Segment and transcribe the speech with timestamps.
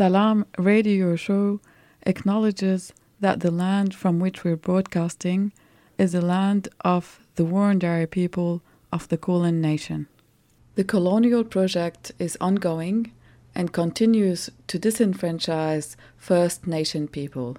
[0.00, 1.60] Salam radio show
[2.06, 5.52] acknowledges that the land from which we're broadcasting
[5.98, 10.06] is the land of the Wurundjeri people of the Kulin Nation.
[10.74, 13.12] The colonial project is ongoing
[13.54, 17.58] and continues to disenfranchise First Nation people.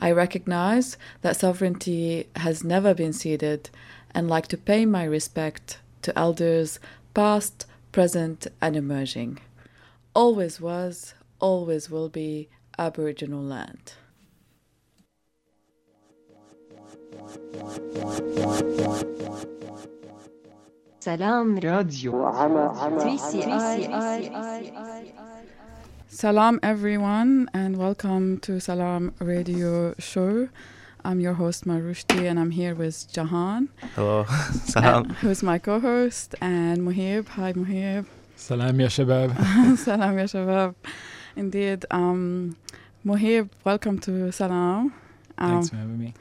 [0.00, 3.70] I recognize that sovereignty has never been ceded
[4.14, 6.78] and like to pay my respect to elders
[7.14, 9.40] past, present, and emerging.
[10.14, 13.94] Always was, always will be Aboriginal land.
[21.00, 22.12] Salam Radio.
[26.08, 30.48] Salam everyone and welcome to Salam Radio show.
[31.04, 33.68] I'm your host Marushti and I'm here with Jahan.
[33.94, 34.24] Hello.
[34.64, 35.10] Salam.
[35.10, 37.28] Uh, who's my co-host and Muhib.
[37.28, 38.06] Hi Muhib.
[38.36, 39.36] Salam ya shabab.
[39.76, 40.74] Salam ya shabab.
[41.36, 41.84] Indeed.
[41.90, 42.56] Um,
[43.04, 44.92] Muhib, welcome to Salam.
[45.38, 46.14] Um, Thanks for having me.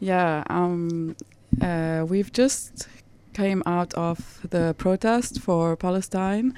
[0.00, 1.16] Yeah, um,
[1.60, 2.88] uh, we've just
[3.32, 6.54] came out of the protest for Palestine,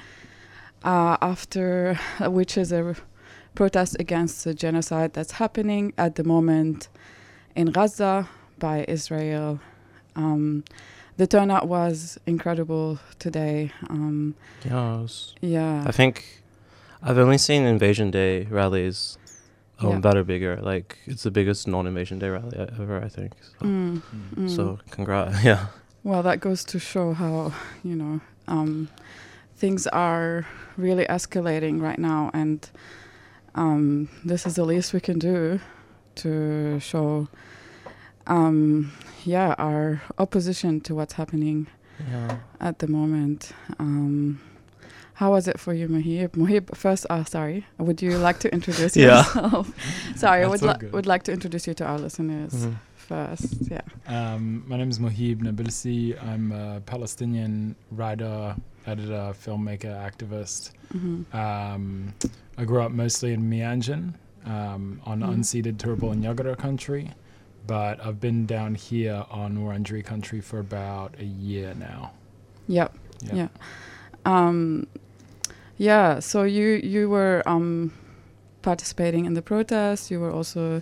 [0.83, 2.95] uh, after which is a
[3.55, 6.87] protest against the genocide that's happening at the moment
[7.55, 8.27] in Gaza
[8.59, 9.59] by Israel.
[10.15, 10.63] Um,
[11.17, 13.71] the turnout was incredible today.
[13.89, 14.35] Um,
[14.65, 16.43] Yeah, it was- yeah, I think
[17.01, 19.17] I've only seen Invasion Day rallies
[19.79, 19.99] um, Yeah.
[19.99, 20.57] that are bigger.
[20.61, 23.33] Like it's the biggest non-Invasion Day rally ever, I think.
[23.59, 24.01] So, Mm,
[24.35, 24.49] mm.
[24.55, 25.43] so congrats.
[25.43, 25.67] Yeah.
[26.03, 27.53] Well, that goes to show how,
[27.83, 28.87] you know, um,
[29.57, 30.45] things are
[30.77, 32.69] really escalating right now, and
[33.55, 35.59] um, this is the least we can do
[36.15, 37.27] to show,
[38.27, 38.91] um,
[39.25, 41.67] yeah, our opposition to what's happening
[42.09, 42.37] Yeah.
[42.61, 43.51] at the moment.
[43.79, 44.39] Um,
[45.19, 46.29] how was it for you, Muhib?
[46.43, 49.17] Muhib, first, uh, sorry, would you like to introduce Yeah.
[49.17, 49.65] yourself?
[50.15, 50.93] sorry, I would, all li- good.
[50.93, 52.75] would like to introduce you to our listeners Mhm.
[52.95, 53.53] first.
[53.75, 53.81] Yeah.
[54.07, 56.15] Um, my name is Muhib Nabilsi.
[56.23, 58.55] I'm a Palestinian writer,
[58.85, 60.71] editor, filmmaker, activist.
[60.91, 62.13] hmm Um,
[62.59, 64.13] I grew up mostly in Meanjin
[64.45, 65.29] um, on Mhm.
[65.33, 67.11] unceded Turrbal and Yagara country,
[67.65, 72.11] but I've been down here on Wurundjeri country for about a year now.
[72.67, 72.89] Yep.
[73.23, 73.35] Yeah.
[73.35, 73.47] Yeah.
[74.25, 74.87] Um,
[75.77, 76.19] yeah.
[76.19, 77.91] So you you were um,
[78.61, 80.11] participating in the protest.
[80.11, 80.81] You were also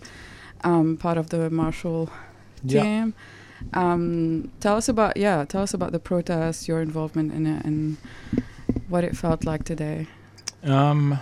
[0.63, 2.09] um, part of the marshal
[2.63, 2.81] Yeah.
[2.83, 3.13] team.
[3.73, 5.45] Um, tell us about yeah.
[5.45, 7.97] Tell us about the protest, your involvement in it, and
[8.89, 10.07] what it felt like today.
[10.63, 11.19] Um,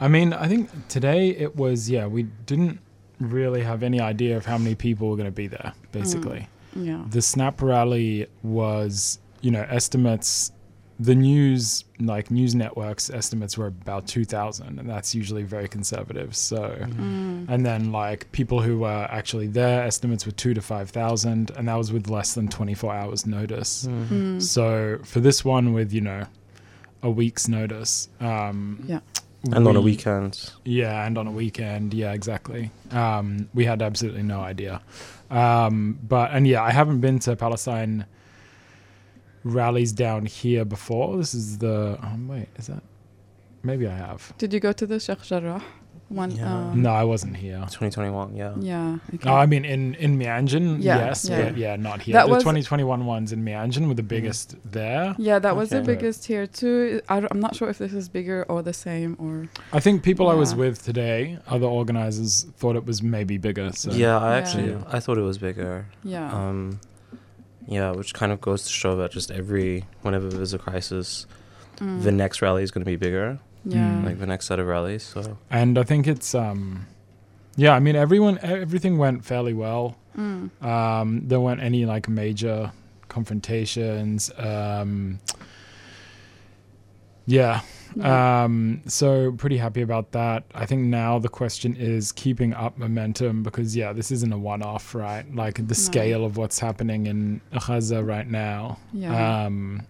[0.00, 2.06] I mean, I think today it was yeah.
[2.06, 2.78] We didn't
[3.20, 5.72] really have any idea of how many people were going to be there.
[5.92, 7.04] Basically, Yeah.
[7.10, 10.50] the Snap rally was you know estimates.
[11.00, 16.36] The news like news networks estimates were about two thousand, and that's usually very conservative.
[16.36, 16.76] So.
[16.80, 17.48] Mm.
[17.48, 21.66] And then, like people who were actually there, estimates were two to five thousand, and
[21.68, 23.86] that was with less than twenty four hours notice.
[23.86, 24.06] Mm.
[24.08, 24.42] Mm.
[24.42, 26.26] So for this one, with you know
[27.02, 29.00] a week's notice, um, Yeah.
[29.52, 30.52] And on a weekend.
[30.64, 32.70] yeah, and on a weekend, yeah, exactly.
[32.92, 34.80] Um, we had absolutely no idea,
[35.30, 38.06] um, but and yeah, I haven't been to Palestine
[39.44, 41.16] rallies down here before.
[41.16, 42.82] This is the oh, wait, is that
[43.62, 44.32] maybe I have?
[44.38, 45.62] Did you go to the Sheikh Jarrah
[46.08, 46.30] one?
[46.30, 46.70] Yeah.
[46.70, 47.56] um, No, I wasn't here.
[47.56, 48.36] 2021.
[48.36, 48.54] Yeah.
[48.58, 48.98] Yeah.
[49.14, 49.28] Okay.
[49.28, 51.44] Oh, I mean in in Meanjin, Yeah, yes, yeah.
[51.44, 52.12] but yeah, not here.
[52.14, 55.14] That the was- 2021 ones in Meanjin were the biggest there.
[55.18, 57.00] yeah, that was the biggest here too.
[57.08, 59.48] I, am not sure if this is bigger or the same or.
[59.72, 63.72] I think people I was with today, other organizers, thought it was maybe bigger.
[63.72, 64.84] So Yeah, I actually Yeah.
[64.88, 65.86] I thought it was bigger.
[66.02, 66.32] Yeah.
[66.32, 66.80] Um,
[67.66, 71.26] yeah, which kind of goes to show that just every whenever there's a crisis,
[71.78, 72.02] Mm.
[72.04, 73.38] the next rally is going to be bigger.
[73.64, 73.78] yeah.
[73.78, 74.04] Mm.
[74.04, 75.02] Like the next set of rallies.
[75.02, 76.86] So and I think it's um,
[77.56, 77.72] yeah.
[77.74, 79.96] I mean, everyone, everything went fairly well.
[80.16, 80.50] Mm.
[80.62, 82.70] Um, there weren't any like major
[83.08, 84.30] confrontations.
[84.38, 85.18] Um,
[87.26, 87.60] yeah.
[88.02, 90.42] Um, so pretty happy about that.
[90.54, 94.94] I think now the question is keeping up momentum because yeah, this isn't a one-off,
[94.94, 95.24] right?
[95.34, 98.78] Like the scale of what's happening in Gaza right now.
[98.92, 99.44] yeah.
[99.44, 99.82] Um,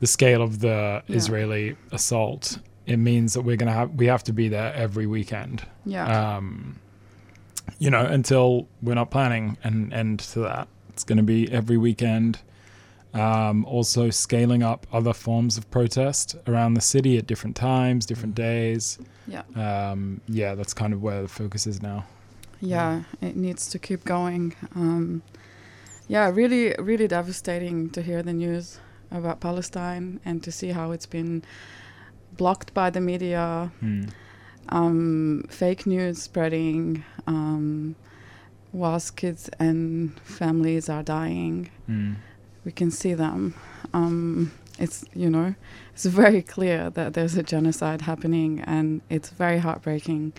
[0.00, 1.16] the scale of the Yeah.
[1.16, 2.58] Israeli assault.
[2.86, 5.62] It means that we're gonna have we have to be there every weekend.
[5.86, 6.36] yeah.
[6.36, 6.78] Um,
[7.78, 10.68] you know, until we're not planning an end to that.
[10.90, 12.40] It's going to be every weekend.
[13.14, 18.34] Um, also, scaling up other forms of protest around the city at different times, different
[18.34, 18.98] days.
[19.26, 19.42] yeah.
[19.54, 22.06] Um, yeah, that's kind of where the focus is now.
[22.60, 23.02] Yeah.
[23.20, 24.54] It needs to keep going.
[24.74, 25.22] Um,
[26.08, 26.30] yeah.
[26.30, 28.78] Really, really devastating to hear the news
[29.10, 31.42] about Palestine and to see how it's been
[32.36, 33.70] blocked by the media.
[33.80, 34.04] Hmm.
[34.68, 37.94] um, fake news spreading um,
[38.72, 41.70] whilst kids and families are dying.
[41.90, 42.16] Mm.
[42.64, 43.54] We can see them.
[43.92, 45.54] Um, it's you know,
[45.92, 50.32] it's very clear that there's a genocide happening, and it's very heartbreaking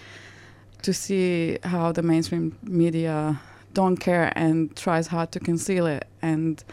[0.81, 3.39] to see how the mainstream media
[3.73, 6.63] don't care and tries hard to conceal it, and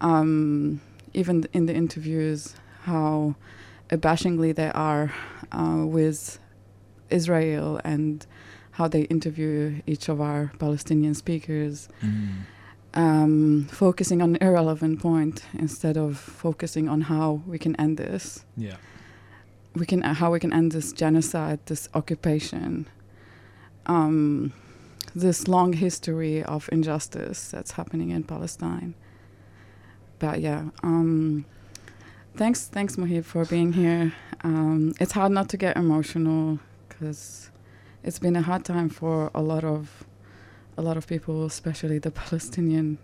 [0.00, 0.80] um,
[1.14, 3.34] even in the interviews, how
[3.90, 5.12] abashingly they are
[5.52, 6.38] uh, with
[7.10, 8.26] Israel and
[8.72, 12.44] how they interview each of our Palestinian speakers, Mm.
[12.96, 18.46] Um, focusing on irrelevant point instead of focusing on how we can end this.
[18.56, 18.76] Yeah.
[19.74, 22.88] We can uh, how we can end this genocide, this occupation,
[23.84, 24.54] um,
[25.14, 28.94] this long history of injustice that's happening in Palestine.
[30.18, 31.44] But yeah, um,
[32.34, 34.14] thanks, thanks, Muhib, for being here.
[34.42, 36.58] Um, it's hard not to get emotional
[36.88, 37.50] because
[38.02, 40.05] it's been a hard time for a lot of
[40.76, 42.98] a lot of people, especially the Palestinian,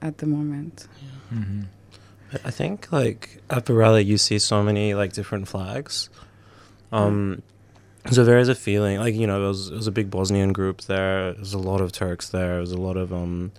[0.00, 0.88] at the moment.
[1.30, 1.62] hmm
[2.32, 6.08] I- I think like at the rally you see so many like different flags.
[6.90, 7.42] Um
[8.10, 10.52] so there is a feeling like you know there was, there was a big Bosnian
[10.52, 11.34] group there.
[11.34, 12.56] There's a lot of Turks there.
[12.56, 13.52] There's a lot of um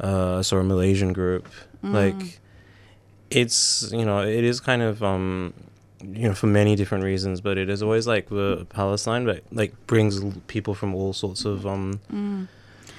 [0.00, 1.46] uh sort of Malaysian group.
[1.84, 1.92] Mm.
[1.92, 2.40] Like
[3.30, 5.52] it's you know it is kind of um
[6.02, 9.72] you know for many different reasons, but it is always like the Palestine, but like
[9.86, 12.48] brings l- people from all sorts of um Mm.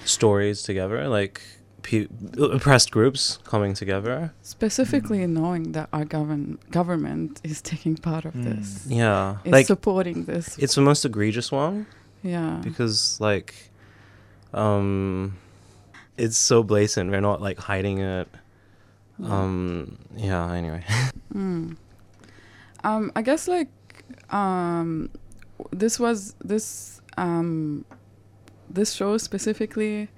[0.06, 1.42] stories together, like
[1.82, 2.08] pe-
[2.40, 4.32] oppressed groups coming together.
[4.42, 8.44] Specifically, knowing that our govern- government is taking part of Mm.
[8.46, 10.58] this, Yeah, is like supporting this.
[10.58, 11.86] it's the most egregious one
[12.24, 12.60] yeah.
[12.64, 13.54] because like
[14.54, 15.36] um
[16.18, 18.28] it's so blatant we're not like hiding it
[19.24, 20.84] um yeah anyway
[21.34, 21.76] Mm.
[22.84, 23.70] Um, I guess like
[24.30, 25.10] um,
[25.72, 27.86] this was this um,
[28.70, 30.10] this show specifically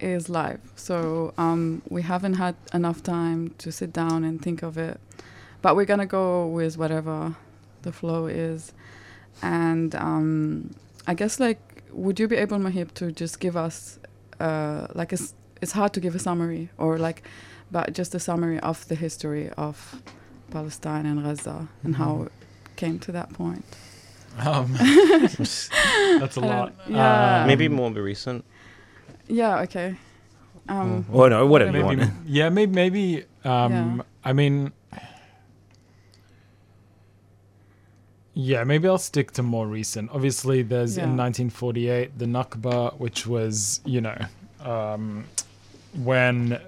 [0.00, 4.76] is live, so um, we haven't had enough time to sit down and think of
[4.78, 4.98] it,
[5.62, 7.36] but we're gonna go with whatever
[7.82, 8.72] the flow is,
[9.42, 10.70] and um,
[11.06, 13.98] I guess like would you be able, Muhib, to just give us
[14.40, 17.22] uh, like it's it's hard to give a summary or like,
[17.70, 20.02] but just a summary of the history of
[20.50, 22.32] Palestine and Gaza and how it
[22.76, 23.64] came to that point.
[24.38, 25.68] Um, that's
[26.36, 26.74] a don't- lot.
[26.88, 27.40] yeah.
[27.42, 28.44] Um, maybe more of a recent
[29.28, 29.60] Yeah.
[29.62, 29.96] Okay.
[30.68, 33.24] Um, oh no whatever you want yeah, maybe, maybe.
[33.44, 34.02] Um, Yeah.
[34.24, 34.72] I mean,
[38.34, 40.10] yeah, maybe I'll stick to more recent.
[40.12, 44.16] Obviously, there's in 1948 the Nakba, which was, you know,
[44.64, 45.24] um,
[46.04, 46.60] when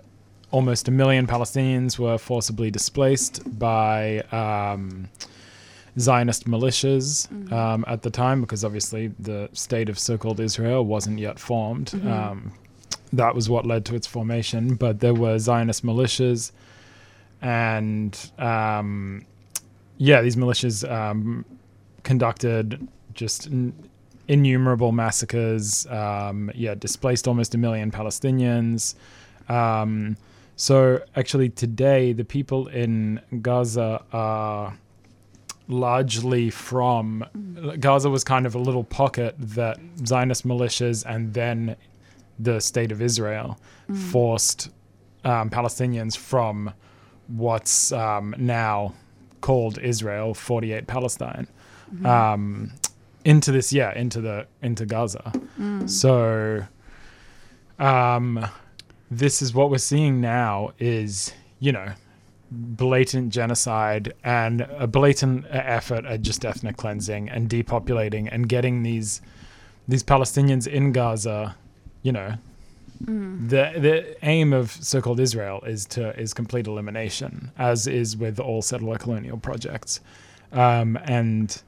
[0.53, 5.09] almost a million Palestinians were forcibly displaced by um,
[5.99, 7.53] Zionist militias Mhm.
[7.53, 11.91] um, at the time, because obviously the state of so-called Israel wasn't yet formed.
[11.93, 12.07] Mhm.
[12.11, 12.53] Um,
[13.13, 14.75] that was what led to its formation.
[14.77, 16.53] But there were Zionist militias,
[17.41, 19.25] and um,
[19.99, 21.45] yeah, these militias um,
[22.05, 23.73] conducted just n-
[24.29, 25.87] innumerable massacres.
[25.91, 28.95] Um, yeah, displaced almost a million Palestinians.
[29.49, 30.17] Um,
[30.57, 34.77] so actually, today the people in Gaza are
[35.69, 37.25] largely from
[37.81, 41.77] Gaza was kind of a little pocket that Zionist militias and then
[42.39, 44.71] the state of Israel mm, forced
[45.25, 46.73] um, Palestinians from
[47.29, 48.95] what's um, now
[49.41, 51.47] called Israel, 48 Palestine,
[51.95, 52.73] mhm, um,
[53.25, 55.33] into this, yeah, into the into Gaza.
[55.59, 56.65] mm, So,
[57.79, 58.45] um,
[59.17, 61.89] this is what we're seeing now is, you know,
[62.51, 69.21] blatant genocide and a blatant effort at just ethnic cleansing and depopulating and getting these
[69.89, 71.57] these Palestinians in Gaza,
[72.03, 72.35] you know,
[73.05, 78.39] mm, the the aim of so-called Israel is to is complete elimination, as is with
[78.41, 80.01] all settler colonial projects,
[80.53, 81.63] um, and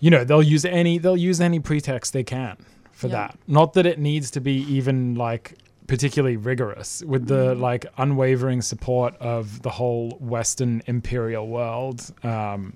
[0.00, 2.56] you know they'll use any they'll use any pretext they can
[2.92, 3.12] for Yeah.
[3.28, 3.38] that.
[3.48, 5.54] Not that it needs to be even like
[5.92, 7.60] particularly rigorous with the Mhm.
[7.60, 11.98] like unwavering support of the whole Western imperial world.
[12.24, 12.72] Um,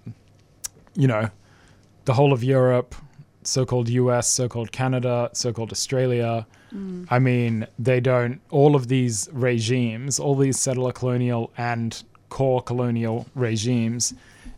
[0.94, 1.30] you know,
[2.04, 2.94] the whole of Europe,
[3.42, 6.46] so-called U.S., so-called Canada, so-called Australia.
[6.74, 12.60] mm, I mean, they don't, all of these regimes, all these settler colonial and core
[12.60, 14.12] colonial regimes,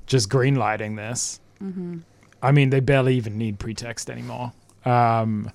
[0.07, 1.39] just greenlighting this.
[1.63, 2.01] mhm,
[2.43, 4.51] I mean, they barely even need pretext anymore.
[4.85, 5.51] Um,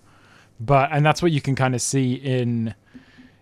[0.59, 2.75] but, and that's what you can kind of see in,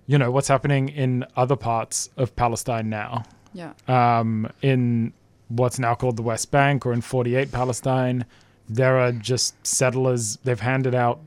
[0.08, 3.24] you know, what's happening in other parts of Palestine now.
[3.54, 3.74] yeah.
[3.88, 5.14] Um, in
[5.50, 8.26] what's now called the West Bank or in 48 Palestine,
[8.70, 10.38] there are just settlers.
[10.44, 11.20] They've handed out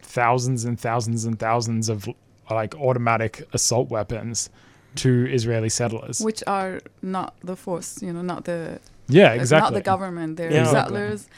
[0.00, 2.08] thousands and thousands and thousands of
[2.50, 4.50] like automatic assault weapons
[4.96, 6.20] to Israeli settlers.
[6.20, 9.64] which are not the force, you know, not the yeah, exactly.
[9.70, 10.36] not the government.
[10.36, 10.64] They're Yeah.
[10.66, 11.28] settlers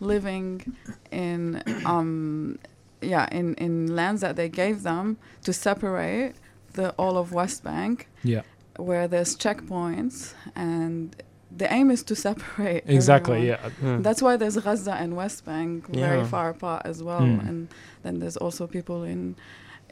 [0.00, 0.74] living
[1.12, 2.58] in um
[3.00, 6.34] yeah in in lands that they gave them to separate
[6.74, 8.42] the all of West Bank Yeah,
[8.76, 11.14] where there's checkpoints and
[11.56, 13.50] the aim is to separate exactly.
[13.50, 13.70] everyone.
[13.82, 14.02] Yeah, Hmm.
[14.06, 16.26] That's why there's Gaza and West Bank very Yeah.
[16.34, 17.48] far apart as well, Mm.
[17.48, 17.58] and
[18.04, 19.36] then there's also people in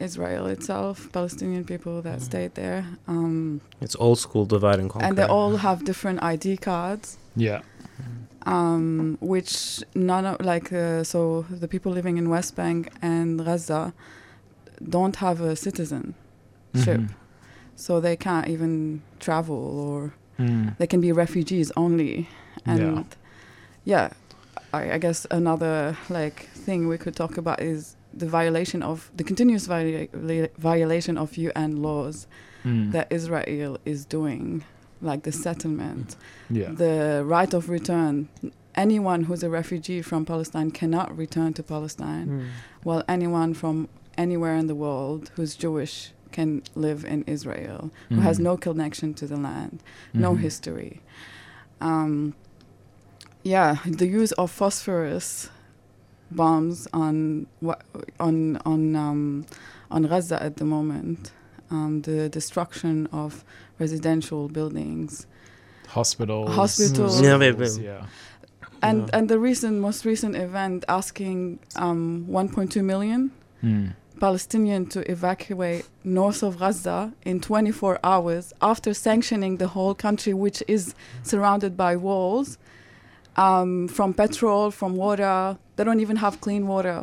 [0.09, 2.23] Israel itself, Palestinian people that Mm.
[2.31, 5.07] stayed there, um, It's old school divide and conquer.
[5.07, 7.61] and they all have different ID cards, yeah,
[8.47, 13.93] um, which none of like uh, so the people living in West Bank and Gaza
[14.97, 15.55] don't have a
[16.75, 17.09] Mhm.
[17.77, 20.77] so they can't even travel or Mm.
[20.79, 22.27] they can be refugees only
[22.65, 23.05] and
[23.85, 24.11] yeah,
[24.73, 29.25] I, I guess another like thing we could talk about is the violation of the
[29.25, 32.27] continuous viola- violation of UN laws
[32.65, 32.93] Mm.
[32.93, 34.63] that Israel is doing
[35.03, 36.17] like the settlement
[36.49, 38.29] yeah, the right of return
[38.75, 42.41] anyone who's a refugee from Palestine cannot return to Palestine Hmm.
[42.85, 48.39] while anyone from anywhere in the world who's Jewish can live in Israel who has
[48.39, 48.43] Mhm.
[48.49, 49.77] no connection to the land
[50.15, 50.41] no Mhm.
[50.47, 50.95] history.
[51.81, 52.35] Um,
[53.43, 55.51] yeah, the use of phosphorus
[56.31, 57.83] bombs on wa-
[58.21, 59.45] on on um,
[59.91, 61.33] on Gaza at the moment,
[61.71, 63.45] um, the destruction of
[63.79, 65.27] residential buildings,
[65.89, 67.21] hospitals, Hospitals.
[67.21, 68.07] Yeah, schools, yeah,
[68.83, 69.17] and Yeah.
[69.17, 73.31] and the recent most recent event asking um, 1.2 million
[73.63, 73.93] Mm.
[74.27, 80.63] Palestinian to evacuate north of Gaza in 24 hours after sanctioning the whole country, which
[80.69, 82.57] is surrounded by walls,
[83.37, 85.59] um, from petrol, from water.
[85.75, 86.99] They don't even have clean water.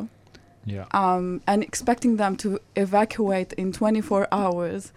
[0.64, 2.48] yeah, Um, and expecting them to
[2.84, 4.92] evacuate in 24 hours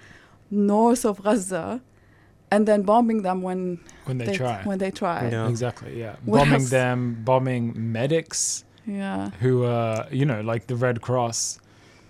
[0.50, 1.82] north of Gaza
[2.51, 4.62] and then bombing them when when they, try.
[4.70, 5.20] When they try.
[5.30, 5.50] Yeah.
[5.50, 6.15] Exactly, yeah.
[6.25, 6.70] What bombing else?
[6.70, 7.63] them, bombing
[8.00, 9.32] medics Yeah.
[9.42, 11.60] who are, you know, like the Red Cross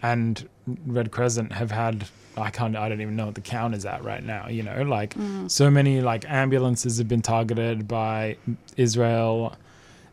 [0.03, 0.47] and
[0.85, 2.05] Red Crescent have had,
[2.37, 4.81] I can't, I don't even know what the count is at right now, you know,
[4.83, 5.49] like Mm.
[5.49, 8.37] so many like ambulances have been targeted by
[8.77, 9.55] Israel.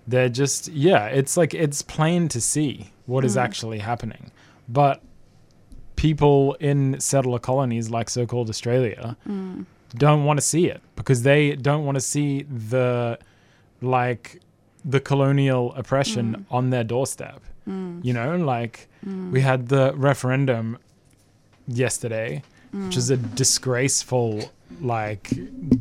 [0.06, 3.42] They're just, yeah, it's like, it's plain to see what is Mm.
[3.42, 4.30] actually happening.
[4.68, 5.02] But
[5.96, 9.66] people in settler colonies like so called Australia, Mm.
[9.96, 13.18] don't want to see it because they don't want to see the
[13.82, 14.40] like
[14.84, 16.44] the colonial oppression Mm.
[16.56, 18.04] on their doorstep Mm.
[18.04, 19.30] you know like Mm.
[19.32, 20.76] we had the referendum
[21.66, 22.42] yesterday
[22.72, 23.34] which is a Mm.
[23.34, 25.30] disgraceful like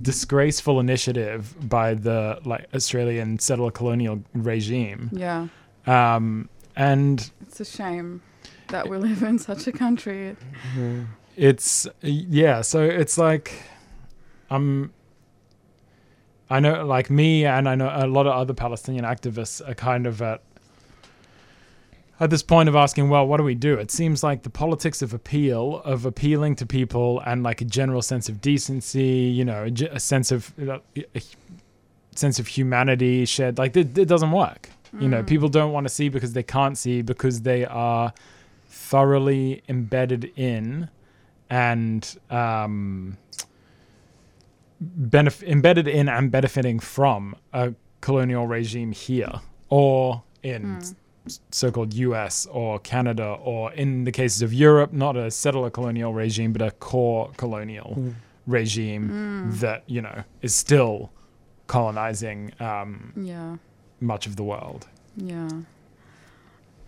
[0.02, 5.48] disgraceful initiative by the like australian settler colonial regime Yeah.
[5.86, 8.22] um and It's a shame
[8.70, 10.36] that we live in such a country.
[11.36, 13.52] It's yeah so it's like
[14.50, 14.92] i'm
[16.50, 20.06] i know like me and i know a lot of other palestinian activists are kind
[20.08, 20.42] of at
[22.22, 25.02] at this point of asking well what do we do it seems like the politics
[25.02, 29.04] of appeal of appealing to people and like a general sense of decency
[29.38, 31.22] you know a, a sense of a
[32.16, 35.28] sense of humanity shared like it, it doesn't work you know Mm.
[35.28, 38.12] people don't want to see because they can't see because they are
[38.68, 40.90] thoroughly embedded in
[41.50, 43.18] and um,
[44.84, 50.96] benef- embedded in and benefiting from a colonial regime here or in Mm.
[51.30, 56.14] S- so-called US or Canada or in the cases of Europe not a settler colonial
[56.14, 58.10] regime but a core colonial Hmm.
[58.48, 59.60] regime Mm.
[59.60, 61.12] that you know is still
[61.68, 63.58] colonizing um, Yeah.
[64.02, 65.50] much of the world Yeah.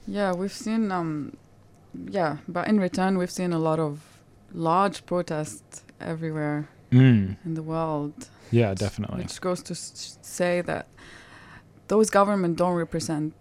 [0.08, 1.34] Yeah, we've seen um
[2.20, 4.00] yeah, but in return we've seen a lot of
[4.54, 7.36] large protests everywhere mm.
[7.46, 10.86] in the world, yeah definitely which goes to s- say that
[11.88, 13.34] those government don't represent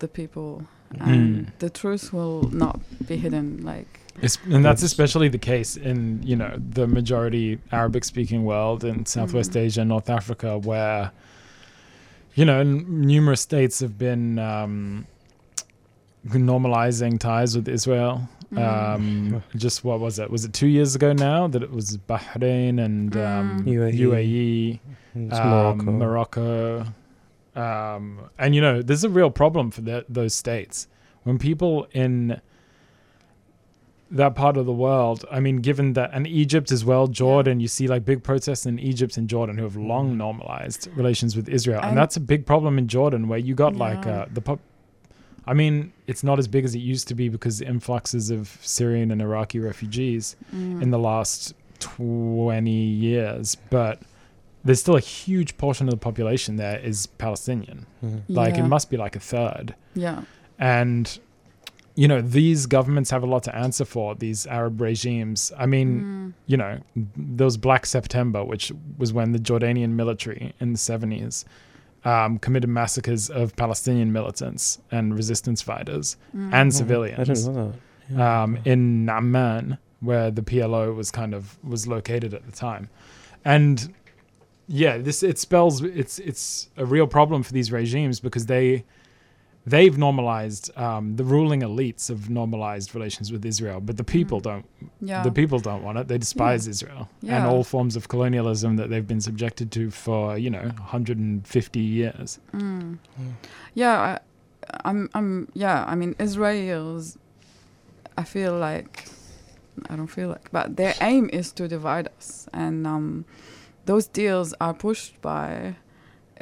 [0.00, 0.64] the people
[0.98, 1.52] and Mm.
[1.60, 5.98] the truth will not be hidden like It's, and that's That's- especially the case in
[6.30, 9.60] you know the majority Arabic speaking world in Southwest Mm.
[9.64, 11.12] Asia, North Africa, where
[12.34, 15.06] you know n- numerous states have been um,
[16.26, 18.28] normalizing ties with Israel.
[18.52, 18.58] Mm.
[18.58, 20.28] Um, just what was it?
[20.30, 23.66] Was it two years ago now that it was Bahrain and um, Mm.
[23.76, 24.80] UAE.
[25.14, 25.92] UAE, um, Morocco.
[25.92, 26.86] Morocco.
[27.60, 30.88] Um, and you know, there's a real problem for the, those states
[31.24, 32.40] when people in
[34.10, 35.24] that part of the world.
[35.30, 38.78] I mean, given that, and Egypt as well, Jordan, you see like big protests in
[38.78, 41.80] Egypt and Jordan who have long normalized relations with Israel.
[41.80, 44.58] And, And- that's a big problem in Jordan where you got like uh, the pop.
[45.46, 48.58] I mean, it's not as big as it used to be because the influxes of
[48.62, 50.82] Syrian and Iraqi refugees Mm.
[50.82, 54.02] in the last 20 years, but
[54.64, 57.86] there's still a huge portion of the population there is Palestinian.
[58.04, 58.22] Mhm.
[58.28, 58.64] Like yeah.
[58.64, 59.74] it must be like a third.
[59.94, 60.22] Yeah.
[60.58, 61.18] And
[61.96, 65.52] you know, these governments have a lot to answer for, these Arab regimes.
[65.58, 66.32] I mean, Mm.
[66.46, 66.78] you know,
[67.16, 71.44] there was Black September, which was when the Jordanian military in the 70s
[72.04, 76.50] um, committed massacres of Palestinian militants and resistance fighters Mm.
[76.54, 78.16] and Oh, civilians I didn't know that.
[78.16, 78.42] Yeah.
[78.42, 82.88] um, in Amman, where the PLO was kind of was located at the time,
[83.44, 83.92] and
[84.72, 88.84] yeah, this it spells it's it's a real problem for these regimes because they
[89.66, 94.48] they've normalized um, the ruling elites have normalized relations with Israel, but the people Mm.
[94.50, 94.66] don't.
[95.10, 95.22] Yeah.
[95.28, 96.04] The people don't want it.
[96.08, 97.02] They despise Israel
[97.36, 102.38] and all forms of colonialism that they've been subjected to for you know 150 years.
[102.54, 102.98] Mm.
[103.74, 104.18] Yeah, I,
[104.88, 105.00] I'm.
[105.16, 105.28] I'm.
[105.64, 107.18] Yeah, I mean, Israel's.
[108.22, 108.92] I feel like,
[109.90, 113.24] I don't feel like, but their aim is to divide us, and um,
[113.90, 115.76] those deals are pushed by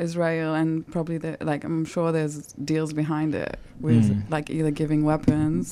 [0.06, 1.62] Israel, and probably the like.
[1.68, 2.36] I'm sure there's
[2.72, 3.54] deals behind it
[3.86, 4.30] with Mm.
[4.34, 5.66] like either giving weapons.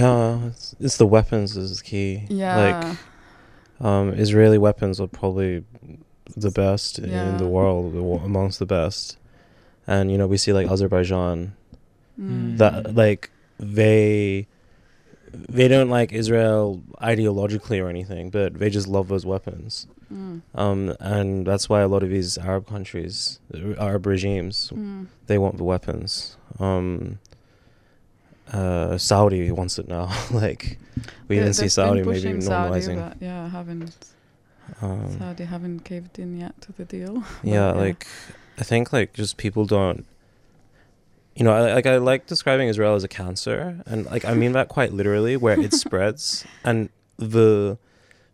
[0.00, 2.12] Yeah, it's, it's the weapons is key.
[2.42, 2.56] Yeah.
[2.64, 2.82] Like
[3.88, 5.52] um, Israeli weapons are probably
[6.46, 7.86] the best in the world,
[8.30, 9.04] amongst the best.
[9.92, 11.38] And you know, we see like Azerbaijan
[12.18, 12.56] Mm.
[12.60, 13.22] that like
[13.60, 14.46] they
[15.32, 19.86] they don't like Israel ideologically or anything, but they just love those weapons.
[20.12, 20.42] Mm.
[20.54, 23.40] Um, and that's why a lot of these Arab countries,
[23.78, 25.06] Arab regimes, Mm.
[25.26, 26.36] they want the weapons.
[26.60, 27.18] Um,
[28.52, 30.08] uh, Saudi wants it now.
[30.30, 30.78] like
[31.28, 32.96] we They- even see Saudi maybe Saudi, normalizing.
[32.96, 33.96] but yeah, haven't
[34.82, 37.22] Um, Saudi haven't caved in yet to the deal.
[37.42, 38.06] yeah, But, like
[38.58, 40.06] I think like just people don't.
[41.36, 44.52] You know, I, like I like describing Israel as a cancer, and like I mean
[44.52, 47.78] that quite literally, where it spreads, and the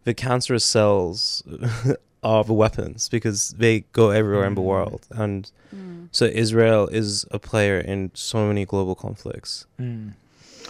[0.05, 1.43] the cancerous cells
[2.23, 4.73] are the weapons because they go everywhere in the Mm.
[4.75, 6.09] world, and Mm.
[6.13, 9.67] so Israel is a player in so many global conflicts.
[9.81, 10.13] Mm.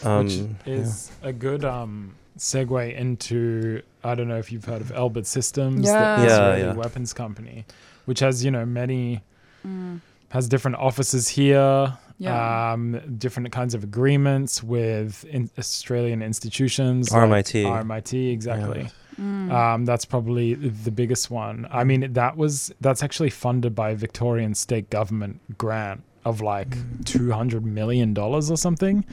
[0.05, 0.35] Um, which
[0.66, 0.75] yeah.
[0.75, 5.85] is a good um, segue into I don't know if you've heard of Elbit Systems,
[5.87, 6.16] Yeah.
[6.16, 6.73] the Yeah, Israeli yeah.
[6.85, 7.66] weapons company,
[8.07, 9.23] which has you know many
[9.66, 10.01] Mm.
[10.31, 12.73] has different offices here, Yeah.
[12.73, 17.65] um, different kinds of agreements with in Australian institutions, like RMIT.
[17.65, 18.89] RMIT, exactly.
[19.21, 19.53] Mm.
[19.53, 21.67] Um, that's probably the biggest one.
[21.71, 26.77] I mean, that was that's actually funded by a Victorian state government grant of like
[27.05, 29.05] two hundred million dollars or something.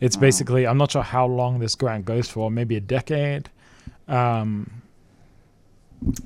[0.00, 0.20] It's Wow.
[0.28, 3.50] basically I'm not sure how long this grant goes for, maybe a decade.
[4.08, 4.82] Um,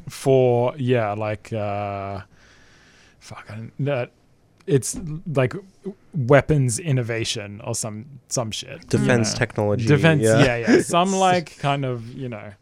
[0.09, 2.21] for yeah, like uh,
[3.21, 4.13] fuck, I that
[4.67, 4.99] it's
[5.35, 5.55] like
[6.15, 8.71] weapons innovation or some some shit.
[8.83, 9.39] you defense know?
[9.39, 9.87] technology.
[9.87, 10.45] defense yeah.
[10.45, 12.53] yeah yeah, some like kind of you know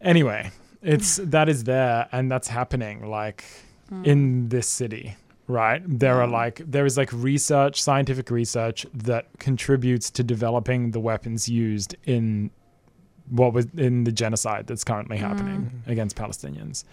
[0.00, 0.50] anyway
[0.82, 3.44] it's that is there and that's happening like
[3.90, 4.06] Mm.
[4.06, 5.16] in this city
[5.48, 11.00] right there are like there is like research scientific research that contributes to developing the
[11.00, 12.52] weapons used in
[13.30, 16.84] what was in the genocide that's currently happening against palestinians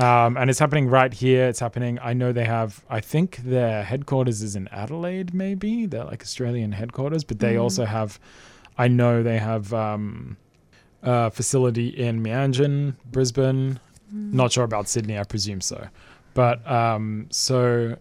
[0.00, 3.82] um, and it's happening right here it's happening i know they have i think their
[3.82, 7.62] headquarters is in adelaide maybe they're like australian headquarters but they Mm.
[7.62, 8.18] also have
[8.78, 10.36] i know they have um,
[11.02, 13.80] a facility in Meanjin, brisbane
[14.14, 14.32] Mm.
[14.34, 15.86] not sure about Sydney, I presume so.
[16.34, 17.96] But um, so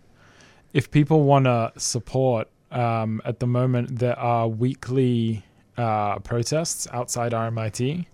[0.74, 5.44] if people want to support, um, at the moment there are weekly
[5.78, 8.06] uh, protests outside RMIT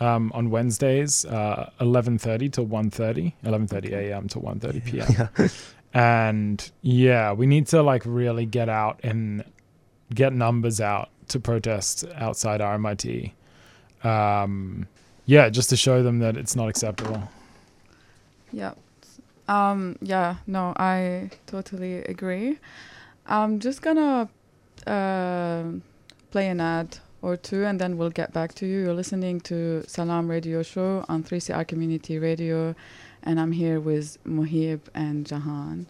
[0.00, 4.28] um, on Wednesdays, uh, 11.30 till 1.30, 11.30 a.m.
[4.28, 5.28] to 1.30 p.m.
[5.38, 5.48] Yeah.
[5.96, 9.44] And yeah, we need to like really get out and
[10.12, 13.32] get numbers out to protest outside RMIT.
[14.02, 14.88] Um,
[15.26, 17.22] yeah, just to show them that it's not acceptable.
[18.52, 18.74] Yeah.
[19.46, 22.58] Um, yeah, no, I totally agree.
[23.26, 24.28] I'm just gonna
[24.86, 25.64] uh,
[26.30, 28.80] play an ad or two and then we'll get back to you.
[28.80, 32.74] You're listening to Salam Radio Show on 3CR Community Radio,
[33.22, 35.86] and I'm here with Muhib and Jahan.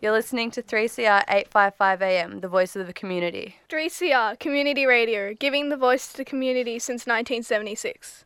[0.00, 3.56] You're listening to 3CR 855 AM, the voice of the community.
[3.68, 8.24] 3CR Community Radio, giving the voice to the community since 1976.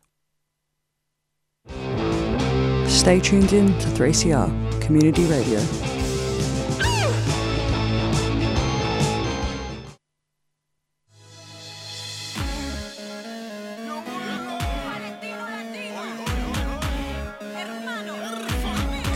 [2.87, 6.00] Stay tuned in to 3CR Community Radio.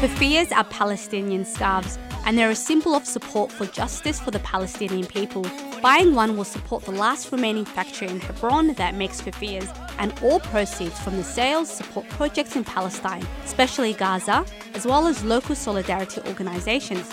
[0.06, 5.08] Kufiyas are Palestinian scarves, and they're a symbol of support for justice for the Palestinian
[5.08, 5.44] people.
[5.82, 10.39] Buying one will support the last remaining factory in Hebron that makes kufiyas, and all
[10.41, 16.22] proceeds from the sales support projects in Palestine, especially Gaza, as well as local solidarity
[16.28, 17.12] organizations.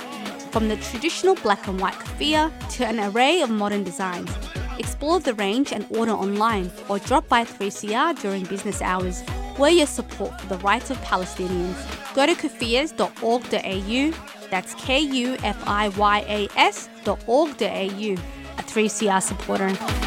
[0.51, 4.31] From the traditional black and white kufiya to an array of modern designs.
[4.79, 9.23] Explore the range and order online or drop by 3CR during business hours.
[9.59, 12.15] We're your support for the rights of Palestinians.
[12.15, 20.02] Go to kufiyas.org.au, that's K U F I Y A S.org.au, a 3CR supporter.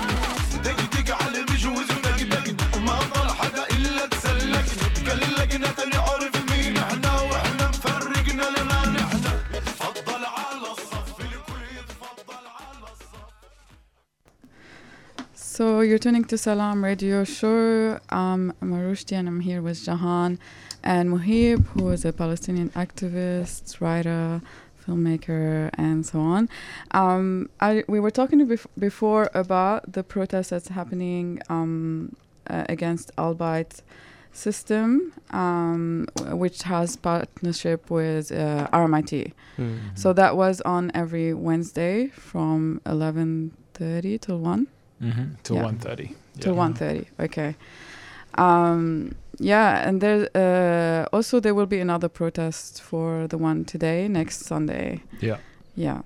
[15.86, 18.00] You're tuning to Salam Radio Show.
[18.10, 20.40] I'm Marushti and I'm here with Jahan
[20.84, 24.42] and Muhib, who is a Palestinian activist, writer,
[24.84, 26.50] filmmaker, and so on.
[26.92, 32.16] Um, I, we were talking bef- before about the protest that's happening um,
[32.50, 33.82] uh, against Elbit
[34.34, 39.34] system, um, w- which has partnership with uh, RMIT.
[39.58, 39.80] Mhm.
[39.98, 44.68] So that was on every Wednesday from 11.30 till 1
[45.02, 45.36] Mm-hmm.
[45.44, 45.64] Till Yeah.
[45.72, 46.16] 1.30.
[46.40, 46.60] till Yeah.
[46.60, 47.06] one thirty.
[47.20, 47.56] Okay.
[48.38, 54.08] Um, yeah, and there uh, also there will be another protest for the one today,
[54.08, 55.02] next Sunday.
[55.22, 55.38] Yeah.
[55.76, 56.02] Yeah.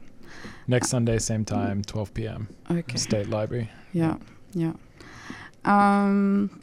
[0.67, 2.47] Next Sunday, same time, 12 p.m.
[2.69, 2.97] Okay.
[2.97, 3.69] State Library.
[3.93, 4.17] Yeah.
[4.53, 4.73] Yeah.
[5.65, 6.61] Um,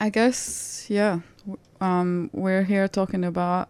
[0.00, 1.20] I guess yeah.
[1.46, 3.68] w- Um, we're here talking about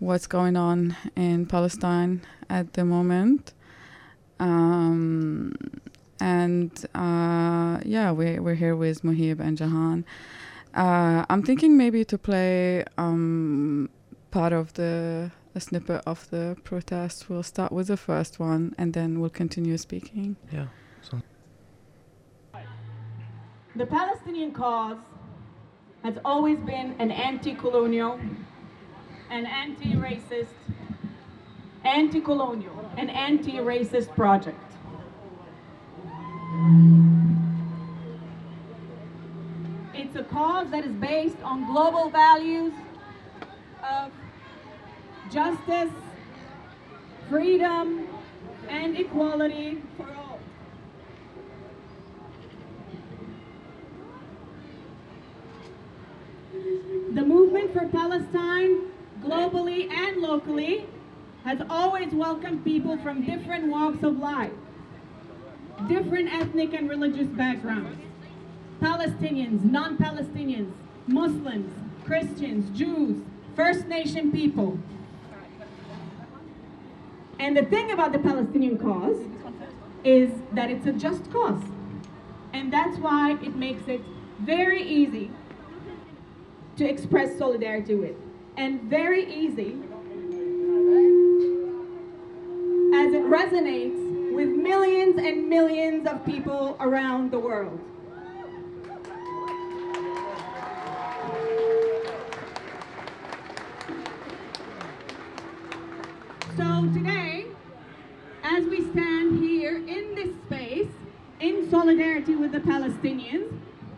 [0.00, 3.52] what's going on in Palestine at the moment.
[4.40, 5.54] Um,
[6.20, 10.04] and uh, yeah, we, we're here with Muhib and Jahan.
[10.74, 13.88] Uh, I'm thinking maybe to play um,
[14.30, 17.28] part of the a snippet of the protest.
[17.28, 20.36] We'll start with the first one, and then we'll continue speaking.
[20.52, 20.66] Yeah.
[23.76, 24.96] The Palestinian cause
[26.02, 28.18] has always been an anti colonial,
[29.30, 30.56] an anti racist,
[31.84, 34.67] anti colonial, an anti racist project.
[39.94, 42.72] It's a cause that is based on global values
[43.82, 44.10] of
[45.30, 45.90] justice,
[47.28, 48.06] freedom,
[48.68, 50.38] and equality for all.
[57.12, 58.86] The movement for Palestine,
[59.22, 60.86] globally and locally,
[61.44, 64.52] has always welcomed people from different walks of life,
[65.86, 68.00] different ethnic and religious backgrounds.
[68.80, 70.72] Palestinians, non Palestinians,
[71.06, 71.72] Muslims,
[72.04, 73.22] Christians, Jews,
[73.54, 74.78] First Nation people.
[77.38, 79.16] And the thing about the Palestinian cause
[80.04, 81.62] is that it's a just cause.
[82.52, 84.00] And that's why it makes it
[84.40, 85.30] very easy
[86.76, 88.16] to express solidarity with.
[88.56, 89.76] And very easy
[92.94, 94.07] as it resonates
[95.18, 97.80] and millions of people around the world.
[106.56, 107.46] So today,
[108.42, 110.90] as we stand here in this space
[111.40, 113.52] in solidarity with the Palestinians,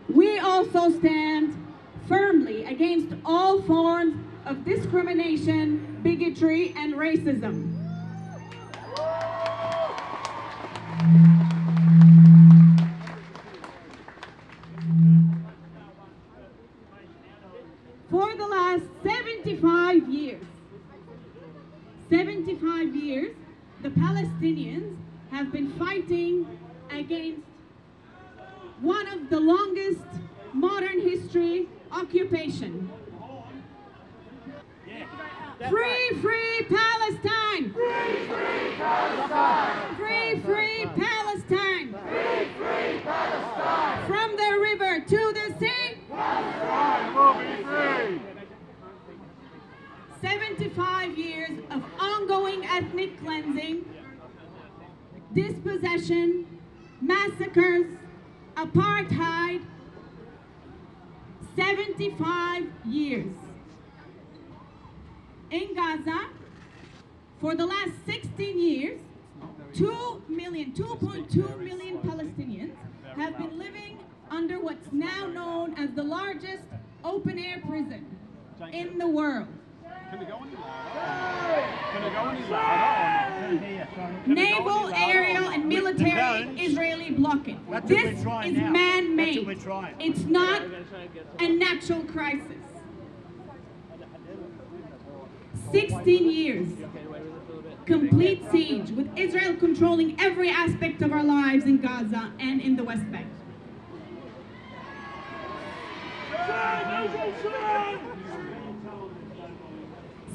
[0.09, 1.55] we also stand
[2.07, 7.80] firmly against all forms of discrimination, bigotry, and racism.
[18.09, 20.43] For the last 75 years,
[22.09, 23.35] 75 years,
[23.81, 24.95] the Palestinians
[25.31, 26.45] have been fighting
[26.91, 27.41] against
[28.81, 30.01] one of the longest
[30.53, 32.91] modern history occupation.
[35.69, 37.71] Free, free Palestine!
[37.71, 39.95] Free, free Palestine!
[39.95, 41.93] Free, free Palestine!
[42.07, 44.07] Free, free Palestine!
[44.07, 45.97] From the river to the sea!
[46.09, 48.21] Palestine will be free!
[50.21, 53.85] 75 years of ongoing ethnic cleansing,
[55.33, 56.59] dispossession,
[57.01, 57.85] massacres,
[58.55, 59.61] apartheid.
[61.55, 63.35] 75 years.
[65.51, 66.27] In Gaza,
[67.41, 69.01] for the last 16 years,
[69.73, 72.71] 2 million, 2.2 million Palestinians
[73.17, 76.63] have been living under what's now known as the largest
[77.03, 78.05] open air prison
[78.71, 79.47] in the world.
[84.25, 87.59] Naval, aerial, and military Israeli blocking.
[87.83, 89.45] This is man-made.
[89.99, 90.61] It's not
[91.39, 92.60] a natural crisis.
[95.71, 96.67] 16 years.
[97.85, 102.83] Complete siege with Israel controlling every aspect of our lives in Gaza and in the
[102.83, 103.27] West Bank.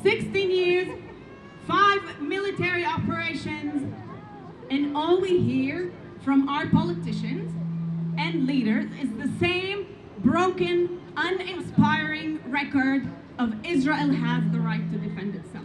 [0.03, 0.89] Sixteen years,
[1.67, 3.93] five military operations,
[4.71, 7.53] and all we hear from our politicians
[8.19, 9.87] and leaders is the same
[10.19, 15.65] broken, uninspiring record of Israel has the right to defend itself.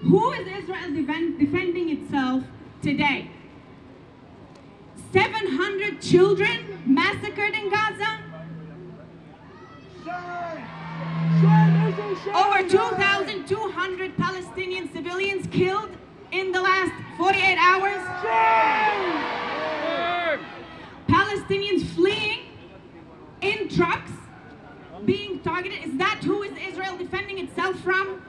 [0.00, 2.44] Who is Israel defend, defending itself
[2.82, 3.30] today?
[5.12, 8.18] 700 children massacred in Gaza?
[12.34, 15.90] Over 2,200 Palestinian civilians killed
[16.30, 18.98] in the last 48 hours?
[21.28, 22.40] Palestinians fleeing
[23.42, 24.12] in trucks,
[25.04, 25.84] being targeted.
[25.84, 28.22] Is that who is Israel defending itself from?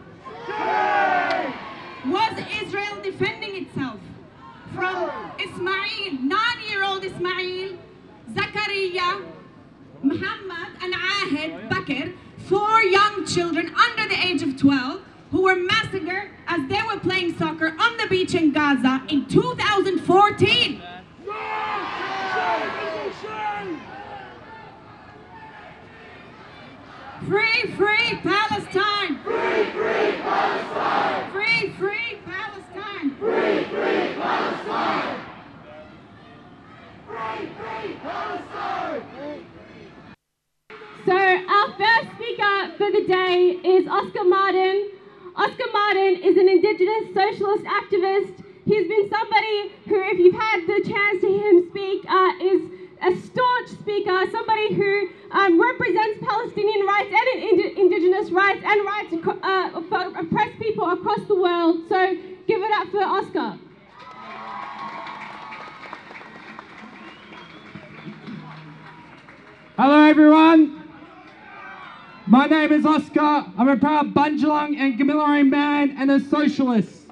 [2.07, 3.99] Was Israel defending itself
[4.75, 5.09] from
[5.39, 7.77] Ismail, nine-year-old Ismail,
[8.33, 9.23] Zakaria,
[10.03, 12.13] Muhammad, and Ahid Bakr,
[12.47, 17.37] four young children under the age of 12 who were massacred as they were playing
[17.37, 20.81] soccer on the beach in Gaza in 2014.
[27.27, 29.19] Free, free Palestine!
[29.23, 31.31] Free, free Palestine!
[31.31, 33.15] Free, free Palestine!
[33.17, 35.19] Free, free Palestine!
[37.07, 39.45] Free, free Palestine!
[41.05, 44.91] So our first speaker for the day is Oscar Martin.
[45.35, 48.45] Oscar Martin is an Indigenous socialist activist.
[48.65, 52.78] He's been somebody who, if you've had the chance to hear him speak, uh, is
[53.01, 59.13] a staunch speaker, somebody who um, represents Palestinian rights and ind- Indigenous rights and rights
[59.43, 61.77] uh, for oppressed people across the world.
[61.87, 62.15] So
[62.47, 63.57] give it up for Oscar.
[69.77, 70.75] Hello, everyone.
[72.27, 73.45] My name is Oscar.
[73.57, 77.07] I'm a proud Bundjalung and Gamilaroi man and a socialist.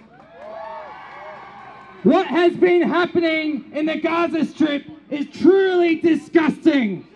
[2.03, 7.07] What has been happening in the Gaza Strip is truly disgusting.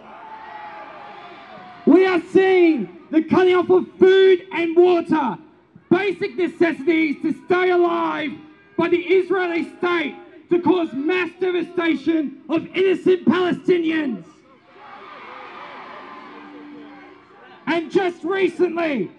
[1.85, 5.37] We are seeing the cutting off of food and water,
[5.89, 8.31] basic necessities to stay alive
[8.77, 10.15] by the Israeli state
[10.49, 14.25] to cause mass devastation of innocent Palestinians.
[17.67, 19.11] And just recently,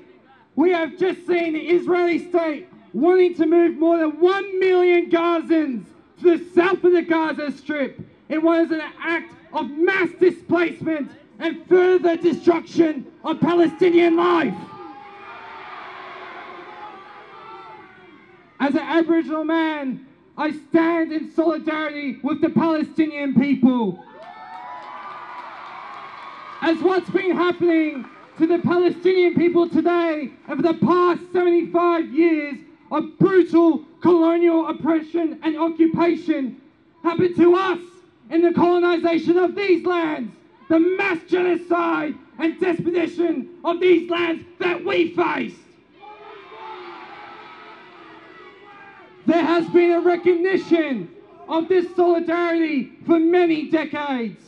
[0.56, 5.86] we have just seen the Israeli state wanting to move more than 1 million Gazans
[6.20, 11.66] to the south of the Gaza Strip in was an act of mass displacement and
[11.66, 14.54] further destruction of Palestinian life.
[18.60, 20.06] As an Aboriginal man,
[20.38, 24.02] I stand in solidarity with the Palestinian people.
[26.60, 28.08] As what's been happening
[28.38, 32.56] to the Palestinian people today over the past 75 years
[32.92, 36.60] of brutal colonial oppression and occupation
[37.02, 37.80] happened to us
[38.32, 40.34] in the colonization of these lands,
[40.68, 45.56] the mass genocide and despotism of these lands that we faced.
[49.26, 51.10] There has been a recognition
[51.46, 54.40] of this solidarity for many decades.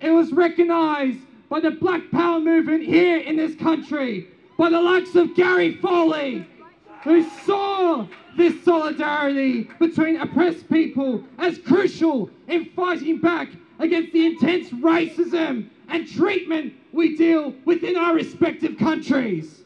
[0.00, 1.18] It was recognized
[1.48, 6.46] by the Black Power movement here in this country, by the likes of Gary Foley,
[7.02, 14.70] who saw this solidarity between oppressed people as crucial in fighting back against the intense
[14.70, 19.62] racism and treatment we deal within our respective countries.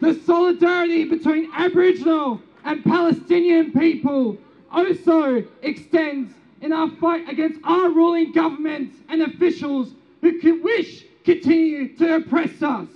[0.00, 4.36] The solidarity between Aboriginal and Palestinian people
[4.70, 12.16] also extends in our fight against our ruling governments and officials who wish continue to
[12.16, 12.88] oppress us.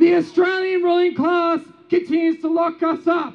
[0.00, 1.60] The Australian ruling class
[1.90, 3.34] continues to lock us up,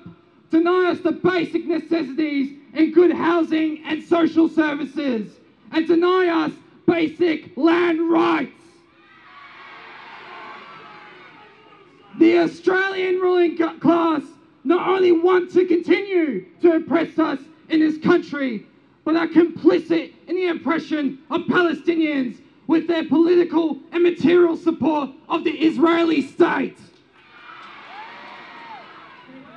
[0.49, 5.31] deny us the basic necessities in good housing and social services,
[5.71, 6.53] and deny us
[6.87, 8.59] basic land rights.
[12.17, 14.23] The Australian ruling class
[14.63, 17.37] not only want to continue to oppress us
[17.69, 18.65] in this country,
[19.03, 25.43] but are complicit in the oppression of Palestinians with their political and material support of
[25.43, 26.77] the Israeli state.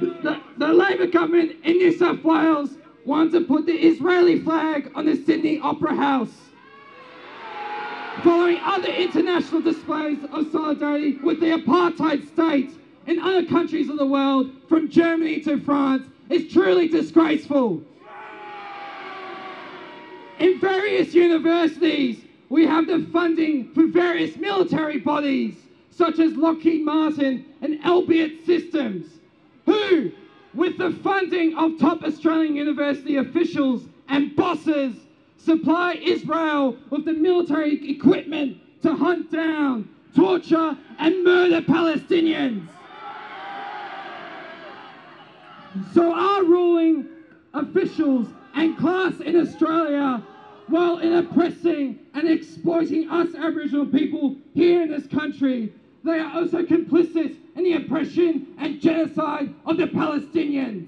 [0.00, 2.70] The, the Labour government in New South Wales
[3.04, 6.34] wants to put the Israeli flag on the Sydney Opera House.
[8.22, 12.70] Following other international displays of solidarity with the apartheid state
[13.06, 17.82] in other countries of the world, from Germany to France, is truly disgraceful.
[20.38, 25.54] In various universities, we have the funding for various military bodies,
[25.90, 29.06] such as Lockheed Martin and Elbit Systems,
[29.66, 30.10] who,
[30.54, 34.94] with the funding of top Australian university officials and bosses,
[35.36, 42.66] supply Israel with the military equipment to hunt down, torture, and murder Palestinians.
[45.92, 47.06] So our ruling
[47.54, 50.22] officials and class in Australia,
[50.68, 55.72] while in oppressing and exploiting us Aboriginal people here in this country,
[56.04, 60.86] they are also complicit in the oppression and genocide of the Palestinians.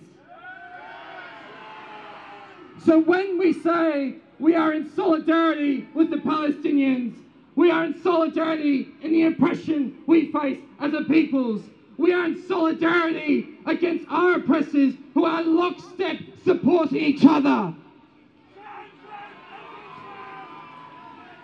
[2.85, 7.15] So when we say we are in solidarity with the Palestinians,
[7.57, 11.63] we are in solidarity in the oppression we face as a peoples.
[11.99, 17.75] We are in solidarity against our oppressors who are lockstep supporting each other.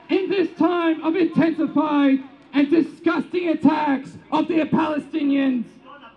[0.08, 2.20] In this time of intensified
[2.52, 5.64] and disgusting attacks of the Palestinians,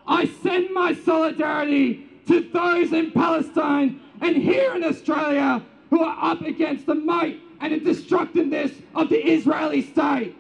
[0.08, 6.42] I send my solidarity to those in Palestine and here in Australia who are up
[6.42, 10.36] against the might and the destructiveness of the Israeli state.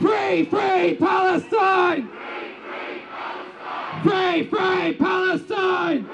[0.00, 2.08] Free, free Palestine!
[4.02, 6.08] Free, free Palestine!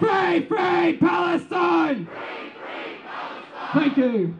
[0.00, 2.08] Free, free Palestine!
[3.74, 4.36] Thank you.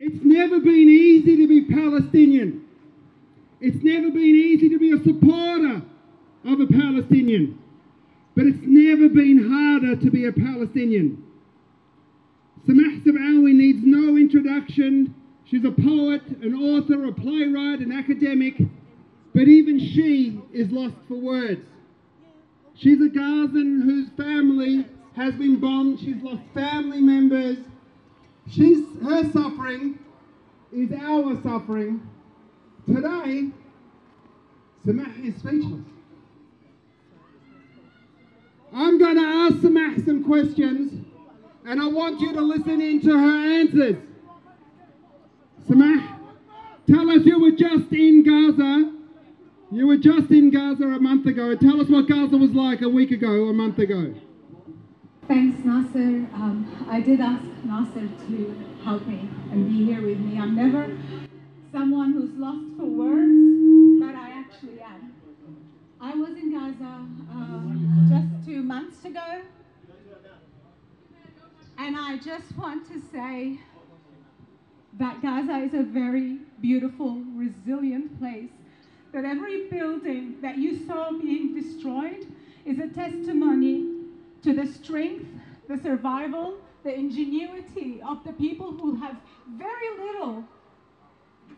[0.00, 2.64] It's never been easy to be Palestinian.
[3.60, 5.82] It's never been easy to be a supporter
[6.44, 7.58] of a Palestinian.
[8.34, 11.22] But it's never been harder to be a Palestinian.
[12.66, 15.14] Samah Sabawi needs no introduction.
[15.44, 18.56] She's a poet, an author, a playwright, an academic,
[19.32, 21.64] but even she is lost for words.
[22.74, 25.98] She's a Gazan whose family has been bombed.
[25.98, 27.58] She's lost family members.
[28.50, 29.98] She's her suffering
[30.72, 32.06] is our suffering.
[32.86, 33.48] Today,
[34.86, 35.80] Samah is speechless.
[38.72, 41.04] I'm going to ask Samah some questions,
[41.64, 43.96] and I want you to listen in to her answers.
[45.68, 46.18] Samah,
[46.88, 48.92] tell us you were just in Gaza.
[49.72, 51.56] You were just in Gaza a month ago.
[51.56, 54.14] Tell us what Gaza was like a week ago, a month ago.
[55.28, 56.28] Thanks, Nasser.
[56.34, 60.38] Um, I did ask Nasser to help me and be here with me.
[60.38, 60.96] I'm never
[61.72, 65.14] someone who's lost for words, but I actually am.
[66.00, 69.42] I was in Gaza uh, just two months ago,
[71.76, 73.58] and I just want to say
[74.92, 78.50] that Gaza is a very beautiful, resilient place.
[79.12, 82.26] That every building that you saw being destroyed
[82.64, 83.95] is a testimony
[84.42, 85.26] to the strength,
[85.68, 89.16] the survival, the ingenuity of the people who have
[89.56, 90.44] very little,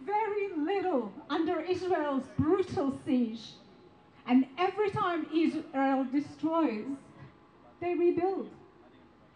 [0.05, 3.53] very little under Israel's brutal siege.
[4.27, 6.87] And every time Israel destroys,
[7.81, 8.51] they rebuild.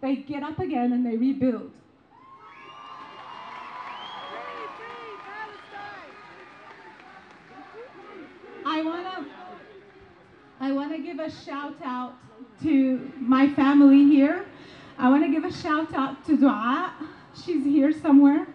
[0.01, 1.71] They get up again and they rebuild.
[8.65, 9.27] I want to
[10.61, 12.15] I want to give a shout out
[12.63, 14.47] to my family here.
[14.99, 16.93] I want to give a shout out to Dua.
[17.35, 18.47] She's here somewhere.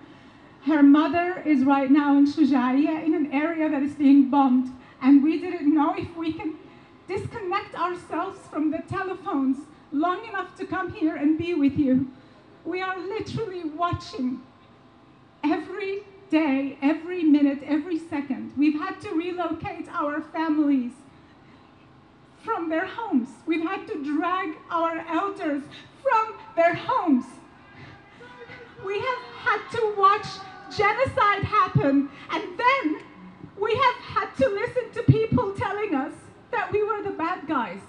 [0.65, 4.69] Her mother is right now in Shujaia in an area that is being bombed.
[5.01, 6.55] And we didn't know if we can
[7.07, 9.57] disconnect ourselves from the telephones
[9.91, 12.07] long enough to come here and be with you.
[12.65, 14.41] We are literally watching
[15.43, 18.53] every day, every minute, every second.
[18.57, 20.91] We've had to relocate our families
[22.47, 23.27] from their homes.
[23.45, 25.63] We've had to drag our elders
[26.01, 27.25] from their homes.
[28.85, 30.25] We have had to watch
[30.75, 33.01] genocide happen, and then
[33.59, 36.13] we have had to listen to people telling us
[36.51, 37.81] that we were the bad guys.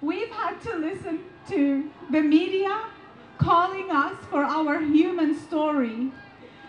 [0.00, 2.84] We've had to listen to the media
[3.38, 6.12] calling us for our human story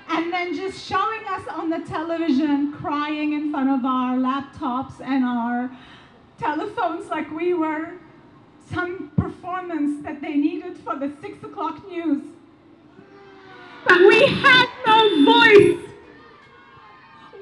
[0.09, 5.23] and then just showing us on the television crying in front of our laptops and
[5.23, 5.69] our
[6.39, 7.93] telephones like we were
[8.71, 12.23] some performance that they needed for the six o'clock news.
[13.87, 15.89] But we had no voice.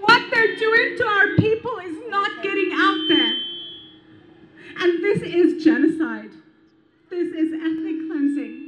[0.01, 3.33] What they're doing to our people is not getting out there.
[4.79, 6.31] And this is genocide.
[7.09, 8.66] This is ethnic cleansing.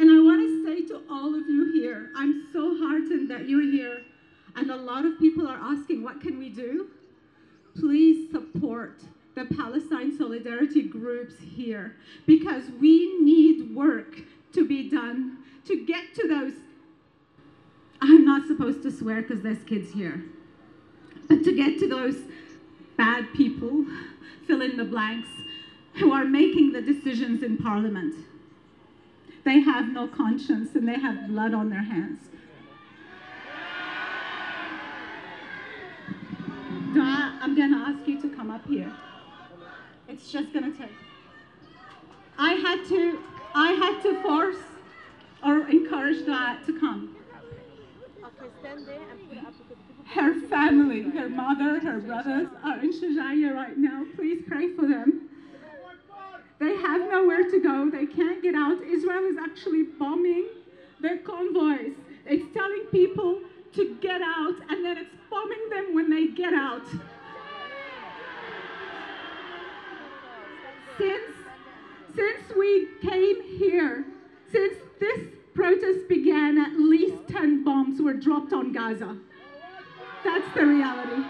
[0.00, 3.60] And I want to say to all of you here, I'm so heartened that you're
[3.60, 4.00] here.
[4.56, 6.88] And a lot of people are asking, what can we do?
[7.78, 9.02] Please support
[9.34, 11.96] the Palestine solidarity groups here
[12.26, 14.22] because we need work
[14.54, 15.36] to be done
[15.66, 16.54] to get to those.
[18.00, 20.24] I'm not supposed to swear because there's kids here,
[21.28, 22.16] but to get to those
[22.96, 23.84] bad people,
[24.46, 25.28] fill in the blanks,
[25.96, 28.14] who are making the decisions in Parliament.
[29.44, 32.20] They have no conscience and they have blood on their hands.
[36.92, 38.92] Dua, I'm going to ask you to come up here.
[40.08, 40.90] It's just going to take.
[42.36, 43.18] I had to,
[43.54, 44.62] I had to force
[45.44, 47.16] or encourage Dua to come.
[50.14, 54.04] Her family, her mother, her brothers are in Shajaya right now.
[54.16, 55.28] Please pray for them.
[56.58, 56.99] They have
[57.50, 57.90] to go.
[57.90, 58.82] They can't get out.
[58.82, 60.46] Israel is actually bombing
[61.00, 61.92] their convoys.
[62.26, 63.40] It's telling people
[63.74, 66.82] to get out, and then it's bombing them when they get out.
[70.98, 71.34] Since,
[72.14, 74.04] since we came here,
[74.52, 75.20] since this
[75.54, 79.16] protest began, at least 10 bombs were dropped on Gaza.
[80.24, 81.24] That's the reality.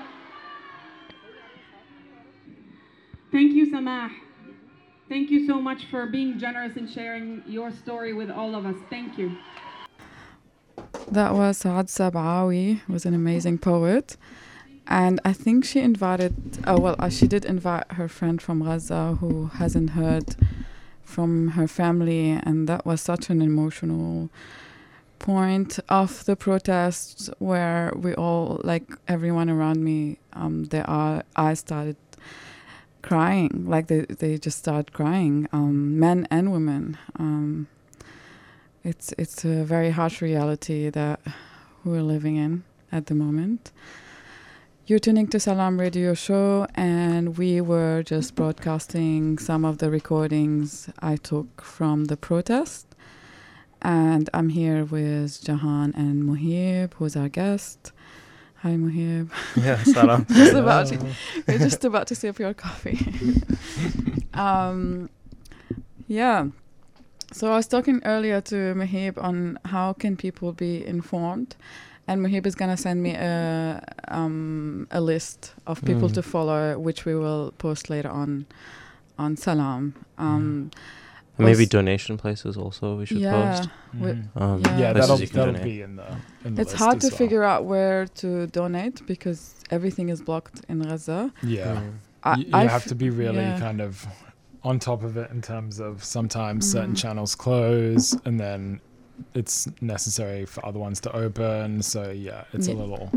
[3.31, 4.11] Thank you, Samah.
[5.11, 8.77] Thank you so much for being generous and sharing your story with all of us.
[8.89, 9.37] Thank you.
[11.11, 14.17] That was Saad Sabawi, was an amazing poet.
[14.87, 19.17] And I think she invited, oh, well, uh, she did invite her friend from Gaza
[19.19, 20.37] who hasn't heard
[21.03, 22.31] from her family.
[22.31, 24.31] And that was such an emotional
[25.19, 31.97] point of the protests where we all, like everyone around me, um, their eyes started
[33.03, 33.65] crying.
[33.67, 36.99] Like they, they just start crying, um, men and women.
[37.19, 37.69] Um,
[38.83, 41.21] it's it's a very harsh reality that
[41.85, 43.73] we're living in at the moment.
[44.87, 50.89] You're tuning to Salam Radio Show, and we were just broadcasting some of the recordings
[50.99, 52.87] I took from the protest.
[53.83, 57.93] And I'm here with Jahan and Muhib, who's our guest.
[58.63, 59.31] Hi, Muhib.
[59.57, 60.27] Yeah, salam.
[60.31, 60.99] just about to,
[61.49, 62.99] we're just about to sip your coffee.
[64.35, 65.09] um,
[66.07, 66.47] yeah.
[67.33, 71.57] So I was talking earlier to Muhib on how can people be informed,
[72.09, 76.15] and Muhib is gonna send me a um, a list of people Mm.
[76.15, 78.47] to follow, which we will post later on
[79.19, 79.95] on Salam.
[80.19, 80.71] Um,
[81.43, 83.69] And maybe donation places also we should yeah, post.
[83.99, 84.79] we- Um, yeah.
[84.79, 85.63] Yeah, that'll, that'll donate.
[85.63, 86.07] be in the,
[86.45, 87.19] in the It's list hard as to well.
[87.19, 91.33] figure out where to donate because everything is blocked in Gaza.
[91.43, 91.65] Yeah.
[91.77, 91.93] Mm.
[92.25, 93.59] I- you, you I have f- to be really yeah.
[93.59, 94.07] kind of
[94.63, 96.99] on top of it in terms of sometimes certain Mhm.
[97.03, 98.81] channels close and then
[99.35, 101.83] it's necessary for other ones to open.
[101.83, 102.79] So yeah, it's a Yeah.
[102.79, 103.11] little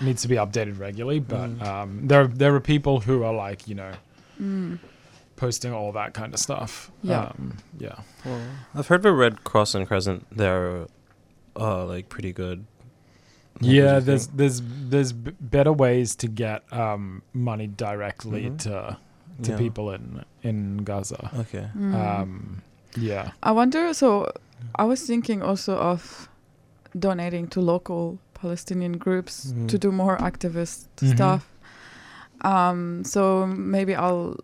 [0.00, 1.20] needs to be updated regularly.
[1.20, 1.62] But Mm.
[1.66, 3.92] um, there there are people who are like you know
[4.40, 4.78] Mm.
[5.38, 6.90] Posting all that kind of stuff.
[7.02, 7.30] Yeah.
[7.32, 7.96] um, yeah.
[8.24, 8.40] Well,
[8.74, 10.26] I've heard the Red Cross and Crescent.
[10.30, 10.86] They're
[11.56, 12.66] uh, like pretty good.
[13.60, 14.36] What Yeah, there's think?
[14.38, 18.58] there's there's b- better ways to get um, money directly Mhm.
[18.66, 18.96] to
[19.42, 19.58] to Yeah.
[19.58, 21.30] people in in Gaza.
[21.42, 21.66] Okay.
[21.76, 21.94] Mm.
[21.94, 22.62] Um,
[22.96, 23.30] yeah.
[23.42, 23.94] I wonder.
[23.94, 24.30] So,
[24.74, 26.28] I was thinking also of
[26.98, 29.68] donating to local Palestinian groups Mhm.
[29.68, 31.14] to do more activist Mhm.
[31.14, 31.42] stuff.
[32.42, 34.36] Um, so maybe I'll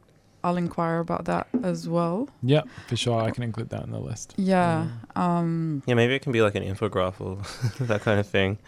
[0.45, 2.29] I'll inquire about that as well.
[2.43, 3.21] Yeah, for sure.
[3.29, 4.35] I can include that in the list.
[4.37, 4.87] Yeah.
[5.17, 7.39] Um, Yeah, maybe it can be like an infograph or
[7.87, 8.59] that kind of thing.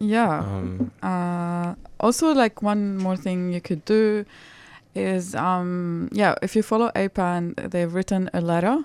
[0.00, 0.38] yeah.
[0.40, 4.24] Um, Uh, also, like one more thing you could do
[4.94, 8.78] is, um, yeah, if you follow APAN, they've written a letter,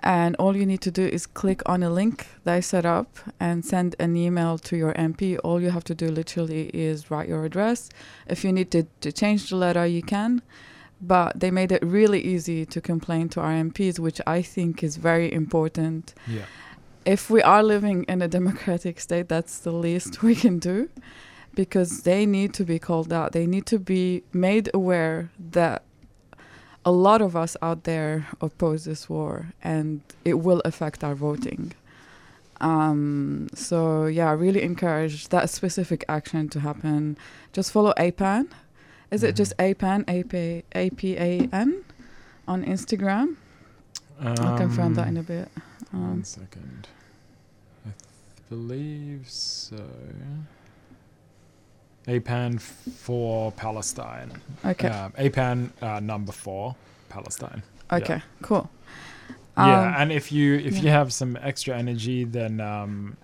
[0.00, 3.64] and all you need to do is click on a link they set up and
[3.64, 5.36] send an email to your MP.
[5.42, 7.90] All you have to do literally is write your address.
[8.28, 10.40] If you need to, to change the letter, you can.
[11.00, 14.96] But they made it really easy to complain to our MPs, which I think is
[14.96, 16.42] very important Yeah.
[17.04, 20.88] if we are living in a democratic state, that's the least we can do
[21.54, 23.32] because they need to be called out.
[23.32, 25.82] They need to be made aware that
[26.84, 31.72] a lot of us out there oppose this war and it will affect our voting.
[32.60, 37.16] Um, so yeah, I really encourage that specific action to happen.
[37.52, 38.48] Just follow APAN.
[39.10, 41.84] Is it just APAN, A P A P A N,
[42.46, 43.36] on Instagram?
[44.20, 45.48] I'll confirm that in a bit.
[45.92, 46.88] Um, One second.
[47.86, 49.76] I th- believe so.
[52.06, 54.32] APAN for Palestine.
[54.64, 54.88] Okay.
[54.88, 56.74] Um, APAN uh, number four,
[57.08, 57.62] Palestine.
[57.90, 57.96] Yeah.
[57.98, 58.68] Okay, cool.
[59.56, 63.16] yeah, Um, and if you if you have some extra energy, then um,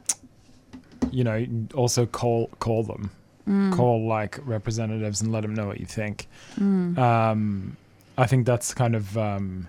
[1.11, 3.11] you know also call call them,
[3.49, 3.75] Mm.
[3.77, 6.27] call like representatives and let them know what you think.
[6.59, 6.97] Mm.
[6.99, 7.77] Um,
[8.17, 9.69] I think that's kind of um,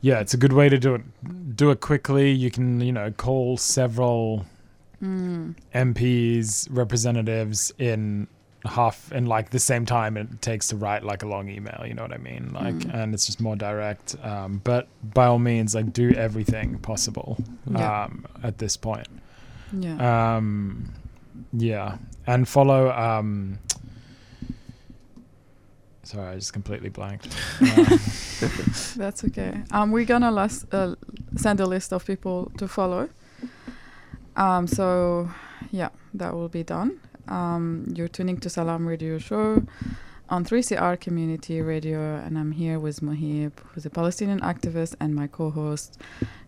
[0.00, 1.56] yeah, it's a good way to do it.
[1.56, 2.30] Do it quickly.
[2.30, 4.46] You can you know call several
[5.02, 5.56] Mm.
[5.74, 8.28] MPs, representatives in
[8.64, 11.92] half in like the same time it takes to write like a long email you
[11.94, 12.94] know what i mean like Mm.
[12.94, 17.36] and it's just more direct um, but by all means like do everything possible
[17.68, 18.04] Yeah.
[18.04, 19.08] um, at this point
[19.76, 20.36] Yeah.
[20.36, 20.92] um,
[21.52, 23.58] yeah and follow um,
[26.02, 27.96] sorry i just completely blanked Uh,
[28.96, 29.62] That's okay.
[29.70, 30.96] Um, we're gonna last, uh,
[31.36, 33.08] send a list of people to follow.
[34.34, 35.30] Um, so
[35.70, 36.98] yeah, that will be done.
[37.28, 39.62] Um, you're tuning to Salam Radio Show
[40.32, 45.26] on 3CR Community Radio, and I'm here with Muhib, who's a Palestinian activist, and my
[45.26, 45.98] co-host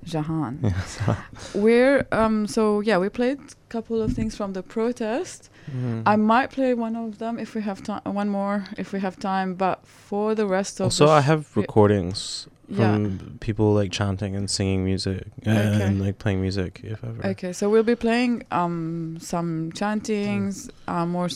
[0.05, 0.59] Jahan.
[0.63, 0.99] Yes.
[1.55, 5.51] We're um, so yeah, we played a couple of things from the protest.
[5.71, 6.03] Mhm.
[6.07, 8.01] I might play one of them if we have time.
[8.21, 12.49] One more if we have time, but for the rest of Also, I have recordings
[12.69, 12.79] Yeah.
[12.95, 15.91] from people like chanting and singing music and Okay.
[16.07, 17.21] like playing music, if ever.
[17.33, 19.49] Okay, so we'll be playing um, some
[19.81, 21.29] chantings, uh, more,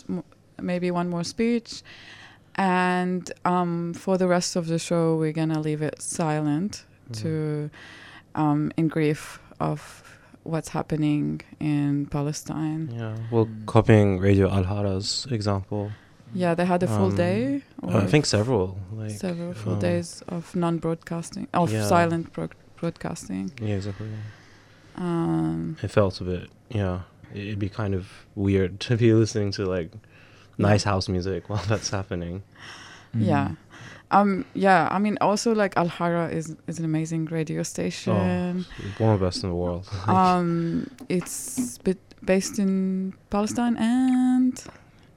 [0.70, 1.82] maybe one more speech,
[2.58, 7.70] and um, for the rest of the show, we're gonna leave it silent to
[8.34, 10.02] um, in grief of
[10.42, 12.90] what's happening in Palestine.
[12.92, 13.16] Yeah.
[13.30, 15.90] Well, copying Radio Al Hara's example.
[16.34, 17.62] Yeah, they had a full Um, day.
[17.82, 18.76] uh, I think several.
[18.92, 21.86] Like several full um, days of non-broadcasting, of Yeah.
[21.86, 23.50] silent broad- broadcasting.
[23.62, 24.08] Yeah, exactly.
[24.96, 27.00] Um, It felt a bit, yeah.
[27.34, 29.90] It'd be kind of weird to be listening to like
[30.58, 32.42] nice house music while that's happening.
[33.14, 33.52] Yeah.
[34.10, 38.64] Um yeah, I mean also like Al Hara is is an amazing radio Oh, station.
[38.78, 39.88] it's one of the best in the world.
[40.06, 44.62] um it's bit based in Palestine and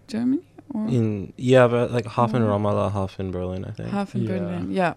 [0.07, 3.89] Germany or in yeah, but like half in Ramallah, half in Berlin, I think.
[3.89, 4.71] half in Berlin.
[4.71, 4.93] Yeah.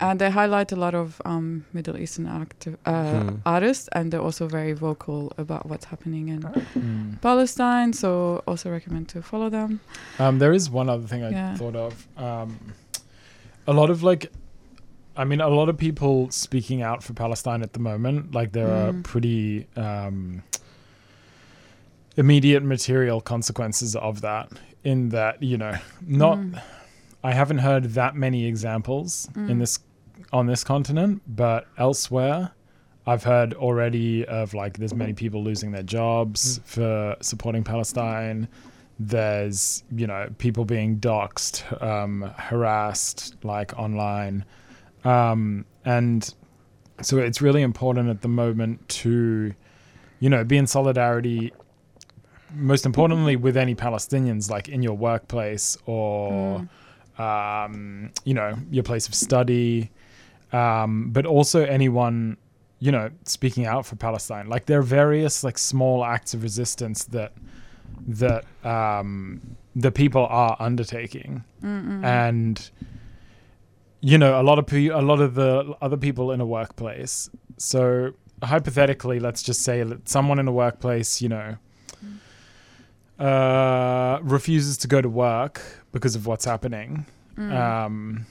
[0.00, 3.36] And they highlight a lot of um, Middle Eastern active uh, Hmm.
[3.44, 6.42] artists, and they're also very vocal about what's happening in
[6.80, 7.20] Mm.
[7.20, 7.92] Palestine.
[7.92, 9.80] So also recommend to follow them.
[10.18, 11.54] Um, there is one other thing I Yeah.
[11.56, 12.06] thought of.
[12.16, 12.74] Um,
[13.66, 14.30] a lot of like,
[15.16, 18.34] I mean, a lot of people speaking out for Palestine at the moment.
[18.34, 19.02] Like there are Mm.
[19.02, 20.42] pretty um,
[22.16, 24.48] immediate material consequences of that.
[24.84, 25.74] In that, you know,
[26.06, 26.38] not.
[27.24, 27.28] Mm.
[27.28, 29.58] I haven't heard that many examples in Mm.
[29.60, 29.78] this
[30.32, 32.50] on this continent, but elsewhere.
[33.06, 38.48] I've heard already of like there's many people losing their jobs for supporting Palestine.
[38.98, 44.44] There's you know people being doxxed, um, harassed like online,
[45.04, 46.34] um, and
[47.00, 49.54] so it's really important at the moment to
[50.20, 51.52] you know be in solidarity.
[52.54, 56.66] Most importantly, with any Palestinians, like in your workplace or
[57.18, 59.90] um, you know your place of study,
[60.52, 62.36] um, but also anyone
[62.80, 64.48] you know speaking out for Palestine.
[64.48, 67.32] Like there are various like small acts of resistance that
[68.06, 69.40] that um,
[69.74, 72.04] the people are undertaking, Mm-mm.
[72.04, 72.70] and
[74.00, 77.28] you know a lot of pe- a lot of the other people in a workplace.
[77.56, 78.12] So
[78.42, 81.56] hypothetically, let's just say that someone in a workplace, you know.
[83.18, 87.52] Uh, refuses to go to work because of what's happening, Mm.
[87.54, 88.26] um,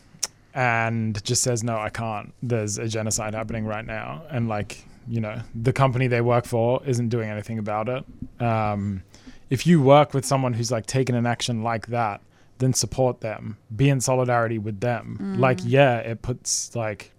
[0.54, 2.34] and just says no, I can't.
[2.44, 6.82] There's a genocide happening right now, and like you know, the company they work for
[6.86, 8.04] isn't doing anything about it.
[8.42, 9.04] Um,
[9.50, 12.20] if you work with someone who's like taken an action like that,
[12.58, 13.56] then support them.
[13.74, 15.18] Be in solidarity with them.
[15.22, 15.40] Mm.
[15.40, 17.14] Like, yeah, it puts like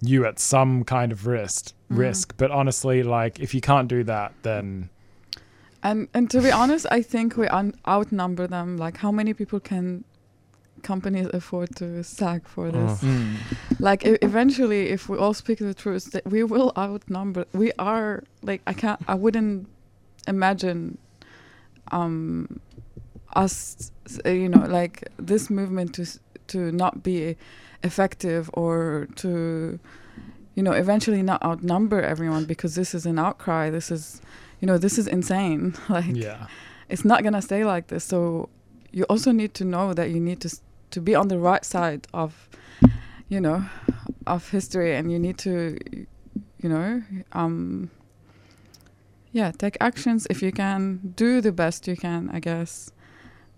[0.00, 1.98] you at some kind of risk Mm.
[1.98, 2.34] risk.
[2.36, 4.88] But honestly, like if you can't do that, then
[5.88, 8.76] And and to be honest, I think we un- outnumber them.
[8.84, 10.04] Like, how many people can
[10.82, 13.00] companies afford to sack for this?
[13.02, 13.06] Oh.
[13.06, 13.34] Mm.
[13.88, 17.42] Like, e- eventually, if we all speak the truth, that we will outnumber.
[17.62, 19.00] We are like, I can't.
[19.08, 19.66] I wouldn't
[20.26, 20.98] imagine
[21.90, 22.60] um
[23.44, 23.90] us,
[24.26, 24.94] uh, you know, like
[25.30, 26.04] this movement to
[26.52, 27.36] to not be
[27.82, 29.30] effective or to
[30.56, 33.70] you know, eventually not outnumber everyone because this is an outcry.
[33.70, 34.20] This is,
[34.60, 35.74] you know, this is insane.
[35.88, 36.46] like, Yeah.
[36.88, 38.04] it's not gonna stay like this.
[38.04, 38.48] So
[38.92, 41.64] you also need to know that you need to s- to be on the right
[41.64, 42.48] side of,
[43.28, 43.64] you know,
[44.26, 45.76] of history, and you need to,
[46.62, 47.02] you know,
[47.32, 47.90] um,
[49.32, 51.12] yeah, take actions if you can.
[51.16, 52.90] Do the best you can, I guess.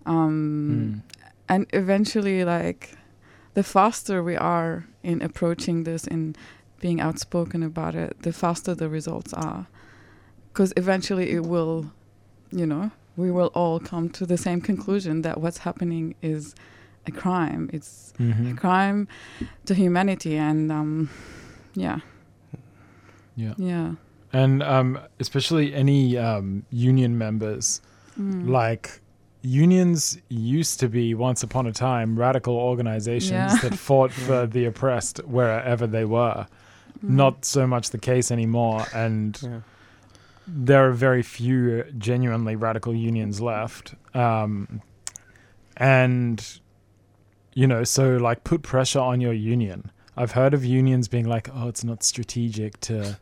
[0.05, 1.03] Um,
[1.47, 2.95] and eventually, like,
[3.53, 6.37] the faster we are in approaching this and
[6.81, 9.67] being outspoken about it, the faster the results are.
[10.51, 11.91] Because eventually it will,
[12.51, 16.55] you know, we will all come to the same conclusion that what's happening is
[17.07, 17.69] a crime.
[17.73, 18.51] It's Mhm.
[18.51, 19.07] a crime
[19.65, 20.37] to humanity.
[20.37, 21.09] And, um,
[21.73, 21.99] yeah.
[23.35, 23.53] Yeah.
[23.57, 23.93] Yeah.
[24.33, 27.81] And um, especially any um, union members,
[28.19, 28.49] Mm.
[28.49, 29.01] like
[29.41, 33.69] unions used to be once upon a time radical organizations Yeah.
[33.69, 36.45] that fought for the oppressed wherever they were.
[37.03, 37.09] Mm.
[37.09, 39.63] Not so much the case anymore, and
[40.47, 43.95] there are very few genuinely radical unions left.
[44.13, 44.81] Um,
[45.77, 46.59] and
[47.53, 49.91] you know, so like put pressure on your union.
[50.15, 53.17] I've heard of unions being like, "Oh, it's not strategic to."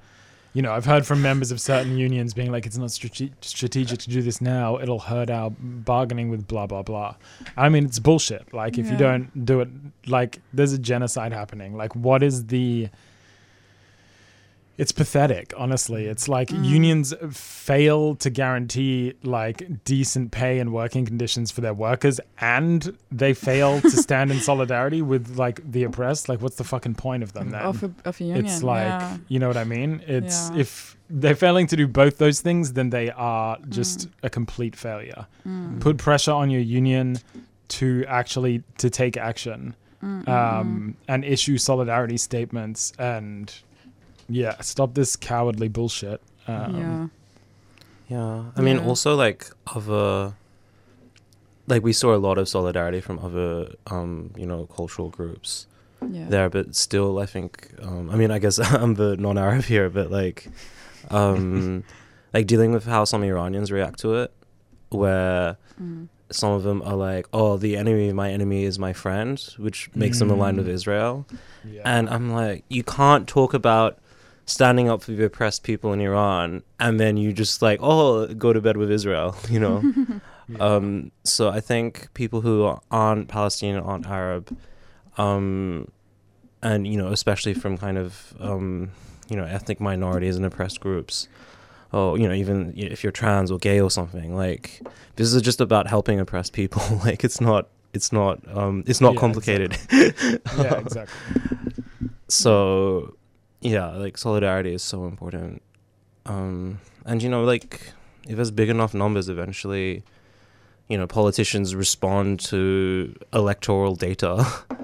[0.54, 4.00] You know, I've heard from members of certain unions being like, "It's not strate- strategic
[4.00, 4.80] to do this now.
[4.80, 7.16] It'll hurt our bargaining with blah blah blah."
[7.56, 8.52] I mean, it's bullshit.
[8.54, 9.70] Like, if you don't do it,
[10.08, 11.78] like, there's a genocide happening.
[11.78, 12.90] Like, what is the?
[14.82, 16.06] It's pathetic, honestly.
[16.06, 16.66] It's like Mm.
[16.66, 23.34] unions fail to guarantee like decent pay and working conditions for their workers, and they
[23.34, 26.30] fail to stand in solidarity with like the oppressed.
[26.30, 27.62] Like, what's the fucking point of them then?
[27.62, 29.18] Of a, of a it's like yeah.
[29.28, 30.02] you know what I mean.
[30.08, 30.62] It's Yeah.
[30.62, 35.28] if they're failing to do both those things, then they are just a complete failure.
[35.46, 35.80] Mm.
[35.82, 37.18] Put pressure on your union
[37.80, 43.54] to actually to take action Mm, mm, um, and issue solidarity statements and
[44.30, 46.22] yeah, stop this cowardly bullshit.
[46.48, 47.08] Um, yeah.
[48.18, 48.44] Yeah.
[48.56, 48.86] I mean, Yeah.
[48.86, 50.34] also like other,
[51.68, 55.68] like we saw a lot of solidarity from other, um, you know, cultural groups
[56.10, 56.28] Yeah.
[56.30, 60.10] there, but still, I think, um, I mean, I guess I'm the non-Arab here, but
[60.12, 60.48] like,
[61.12, 61.84] um,
[62.34, 64.32] like dealing with how some Iranians react to it,
[64.90, 66.08] where Mm.
[66.32, 69.90] some of them are like, "Oh, the enemy of my enemy is my friend," which
[69.96, 70.74] makes them aligned with Mm.
[70.74, 71.26] Israel.
[71.86, 73.98] And I'm like, you can't talk about
[74.50, 78.52] standing up for the oppressed people in Iran and then you just like, oh, go
[78.52, 79.84] to bed with Israel, you know.
[80.60, 84.58] Um, so I think people who aren't Palestinian, aren't Arab,
[85.16, 85.92] um,
[86.64, 88.90] and you know, especially from kind of um,
[89.30, 91.28] you know ethnic minorities and oppressed groups,
[91.92, 94.82] or, you know, even if you're trans or gay or something, like
[95.18, 96.82] this is just about helping oppressed people.
[97.06, 99.78] like it's not, it's not, um, it's not Yeah, complicated.
[99.92, 101.42] Yeah, exactly.
[102.28, 103.16] So,
[103.62, 105.62] yeah, like solidarity is so important.
[106.26, 107.94] Um, and you know, like
[108.28, 110.04] if there's big enough numbers, eventually,
[110.88, 114.46] you know, politicians respond to electoral data.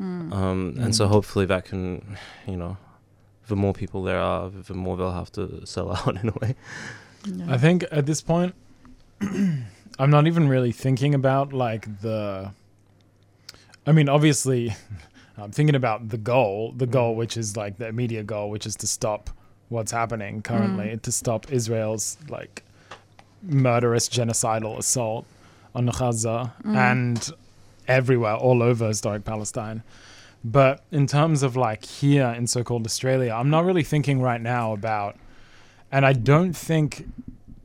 [0.00, 0.32] Mm.
[0.32, 1.10] Um, and so Mm.
[1.10, 2.16] hopefully that can,
[2.48, 2.76] you know,
[3.46, 6.56] the more people there are, the more they'll have to sell out in a way.
[7.48, 8.56] I think at this point,
[9.20, 12.50] I'm not even really thinking about like the.
[13.86, 14.74] I mean, obviously,
[15.36, 18.76] I'm thinking about the goal, the goal, which is like the immediate goal, which is
[18.76, 19.30] to stop
[19.68, 21.02] what's happening currently, Mm.
[21.02, 22.62] to stop Israel's like
[23.42, 25.26] murderous genocidal assault
[25.74, 26.76] on Gaza Mm.
[26.76, 27.30] and
[27.88, 29.82] everywhere, all over historic Palestine.
[30.44, 34.40] But in terms of like here in so called Australia, I'm not really thinking right
[34.40, 35.16] now about,
[35.90, 37.06] and I don't think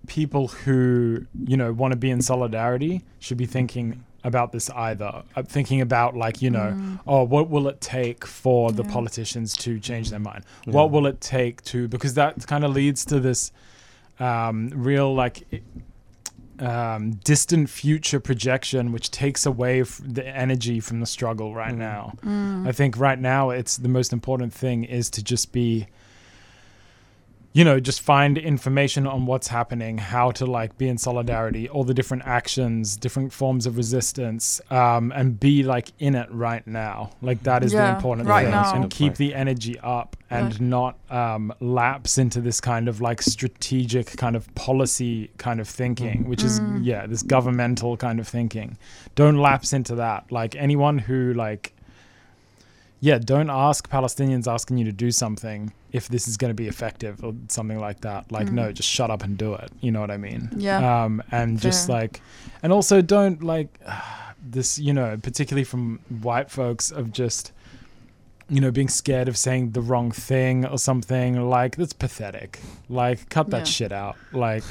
[0.08, 5.24] people who, you know, want to be in solidarity should be thinking about this either.
[5.36, 7.00] I'm thinking about like, you know, Mm.
[7.08, 8.92] oh, what will it take for the Yeah.
[8.92, 10.44] politicians to change their mind?
[10.66, 10.74] Yeah.
[10.74, 13.52] What will it take to, because that kind of leads to this
[14.20, 15.64] um, real like
[16.60, 22.14] um, distant future projection, which takes away f- the energy from the struggle right now.
[22.26, 22.68] Mm.
[22.68, 25.88] I think right now it's the most important thing is to just be
[27.60, 31.84] you know just find information on what's happening how to like be in solidarity all
[31.91, 36.97] the different actions different forms of resistance um, and be like in it right now
[37.30, 38.74] like that is the Yeah, important right thing now.
[38.76, 40.62] and keep the energy up and Right.
[40.78, 46.18] not um, lapse into this kind of like strategic kind of policy kind of thinking
[46.30, 46.80] which is Mm.
[46.91, 48.78] yeah this governmental kind of thinking
[49.16, 51.74] don't lapse into that like anyone who like
[53.01, 56.68] yeah, don't ask Palestinians asking you to do something if this is going to be
[56.68, 58.32] effective or something like that.
[58.32, 58.54] Like, Mm.
[58.54, 59.72] no, just shut up and do it.
[59.82, 60.50] You know what I mean?
[60.56, 61.04] Yeah.
[61.04, 62.22] Um, and just like,
[62.64, 63.80] and also don't like
[64.44, 67.52] this, you know, particularly from white folks of just
[68.52, 71.40] you know, being scared of saying the wrong thing or something.
[71.40, 72.60] Like that's pathetic.
[72.90, 73.64] Like cut that Yeah.
[73.66, 74.16] shit out.
[74.34, 74.64] Like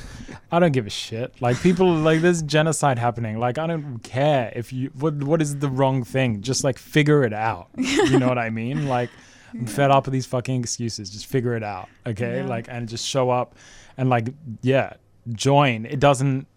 [0.51, 1.41] I don't give a shit.
[1.41, 3.39] Like people like there's genocide happening.
[3.39, 6.43] Like I don't care if you what what is the wrong thing.
[6.43, 7.69] Just like figure it out.
[7.77, 8.89] you know what I mean?
[8.89, 9.11] Like
[9.54, 11.10] I'm fed up with these fucking excuses.
[11.10, 11.88] Just figure it out.
[12.06, 12.38] Okay?
[12.38, 12.48] Yeah.
[12.48, 13.56] Like and just show up
[13.98, 14.30] and like
[14.62, 14.94] yeah,
[15.32, 15.86] join.
[15.86, 16.48] It doesn't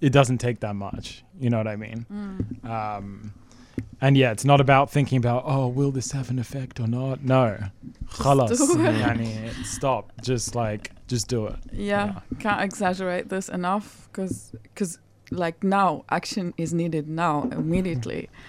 [0.00, 1.24] it doesn't take that much.
[1.38, 2.06] You know what I mean?
[2.12, 2.68] Mm.
[2.68, 3.32] Um,
[4.00, 7.22] and yeah, it's not about thinking about oh, will this have an effect or not?
[7.22, 7.58] No,
[8.08, 8.94] خلاص do it.
[8.94, 10.12] يعني stop.
[10.20, 11.56] Just like just do it.
[11.72, 14.98] Yeah, can't exaggerate this enough because
[15.30, 18.28] like now action is needed now immediately.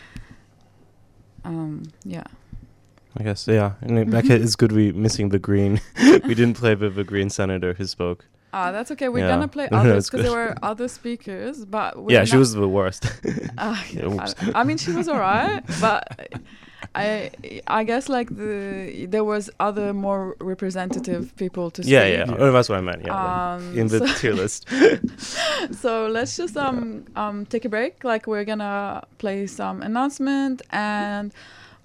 [1.45, 2.23] Um, yeah.
[3.16, 3.72] I guess yeah.
[3.80, 5.80] And like, it's good we missing the green.
[6.24, 8.24] we didn't play with the green senator who spoke.
[8.52, 9.08] Ah, that's okay.
[9.08, 9.34] We're Yeah.
[9.34, 13.04] gonna play others because there were other speakers, but Yeah, she was the worst.
[13.58, 14.26] Ah, Yeah.
[14.54, 16.04] I, mean, she was alright, but
[16.94, 17.30] I
[17.66, 22.36] I guess like the there was other more representative people to Yeah, speak.
[22.36, 22.36] yeah.
[22.42, 23.02] Oh, that's what I meant.
[23.04, 24.66] Yeah, Um, in the so- tier list.
[25.72, 28.04] so let's just um um take a break.
[28.04, 31.32] Like we're gonna play some announcement and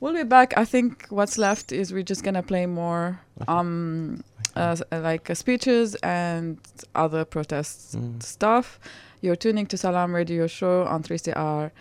[0.03, 0.53] we'll be back.
[0.57, 4.23] I think what's left is we're just gonna play more um
[4.55, 6.57] uh, like uh, speeches and
[6.93, 8.21] other protest Mm.
[8.21, 8.79] stuff.
[9.21, 11.71] You're tuning to Salam Radio Show on 3CR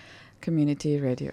[0.41, 1.33] Community Radio.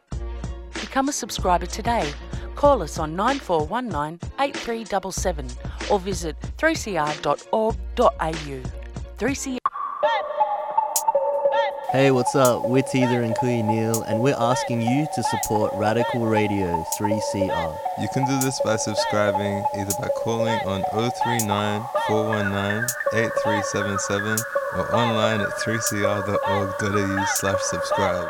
[0.73, 2.11] Become a subscriber today.
[2.55, 5.47] Call us on 9419 8377
[5.89, 7.77] or visit 3cr.org.au.
[9.17, 9.57] 3CR.
[11.91, 12.69] Hey, what's up?
[12.69, 17.77] We're Teether and Kui Neil, and we're asking you to support Radical Radio 3CR.
[17.99, 24.37] You can do this by subscribing either by calling on 039 419 8377
[24.77, 28.29] or online at 3cr.org.au slash subscribe.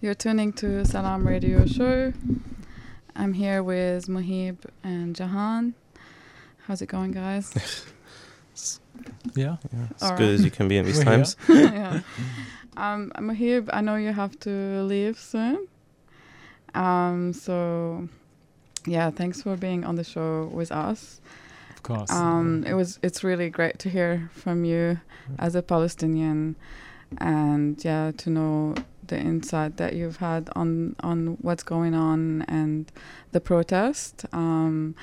[0.00, 2.12] You're tuning to Salam Radio Show.
[3.16, 5.74] I'm here with Muhib and Jahan.
[6.66, 7.52] How's it going, guys?
[9.34, 9.56] Yeah.
[9.72, 11.36] Yeah, as All good as you can be in these We're times.
[11.48, 12.00] yeah.
[12.76, 15.66] Um, Muhib, I know you have to leave soon.
[16.74, 18.08] Um, so
[18.86, 21.20] yeah, thanks for being on the show with us.
[21.70, 22.10] Of course.
[22.12, 25.00] Um, it was it's really great to hear from you
[25.40, 26.54] as a Palestinian,
[27.18, 28.74] and yeah, to know
[29.08, 32.90] the insight that you've had on on what's going on and
[33.32, 34.24] the protest.
[34.32, 34.94] Um,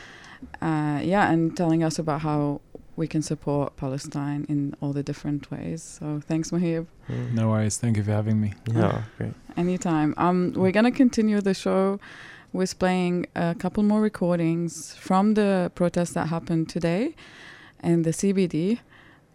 [0.61, 2.61] uh, yeah, and telling us about how
[2.95, 5.83] we can support Palestine in all the different ways.
[5.83, 6.87] So thanks, Muhib.
[7.33, 7.77] No worries.
[7.77, 8.53] Thank you for having me.
[8.73, 9.33] Yeah, great.
[9.57, 10.13] Anytime.
[10.17, 11.99] Um, we're gonna continue the show
[12.53, 17.15] with playing a couple more recordings from the protest that happened today
[17.83, 18.79] in the CBD,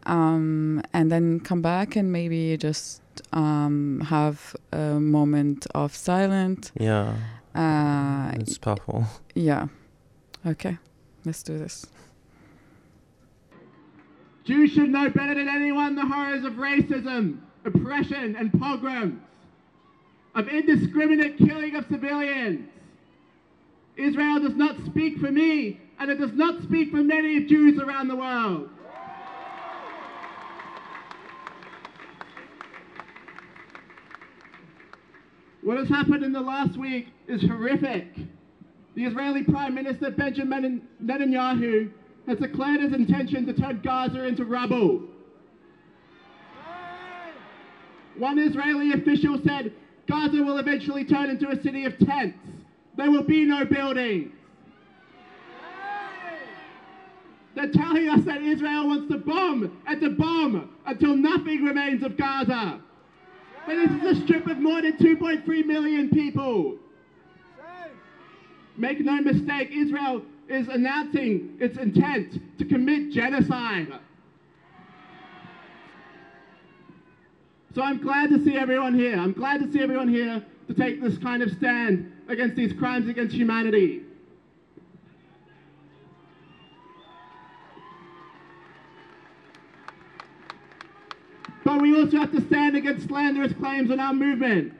[0.07, 3.03] um, and then come back and maybe just
[3.33, 6.73] um, have a moment of silence.
[6.79, 7.15] Yeah.
[7.55, 9.07] Uh, It's powerful.
[9.35, 9.69] yeah.
[10.47, 10.79] Okay.
[11.25, 11.87] Let's do this.
[14.45, 19.21] Jews should know better than anyone the horrors of racism, oppression, and pogroms,
[20.35, 22.69] of indiscriminate killing of civilians.
[23.97, 28.09] Israel does not speak for me, and it does not speak for many Jews around
[28.09, 28.71] the world.
[35.63, 38.07] What has happened in the last week is horrific.
[38.95, 41.91] The Israeli Prime Minister Benjamin Netanyahu
[42.27, 45.03] has declared his intention to turn Gaza into rubble.
[48.17, 49.73] One Israeli official said
[50.07, 52.39] Gaza will eventually turn into a city of tents.
[52.97, 54.33] There will be no buildings.
[57.55, 62.17] They're telling us that Israel wants to bomb and to bomb until nothing remains of
[62.17, 62.81] Gaza.
[63.67, 66.77] But this is a strip of more than 2.3 million people.
[68.77, 73.93] Make no mistake, Israel is announcing its intent to commit genocide.
[77.75, 79.17] So I'm glad to see everyone here.
[79.17, 83.09] I'm glad to see everyone here to take this kind of stand against these crimes
[83.09, 84.03] against humanity.
[91.71, 94.73] But we also have to stand against slanderous claims on our movement.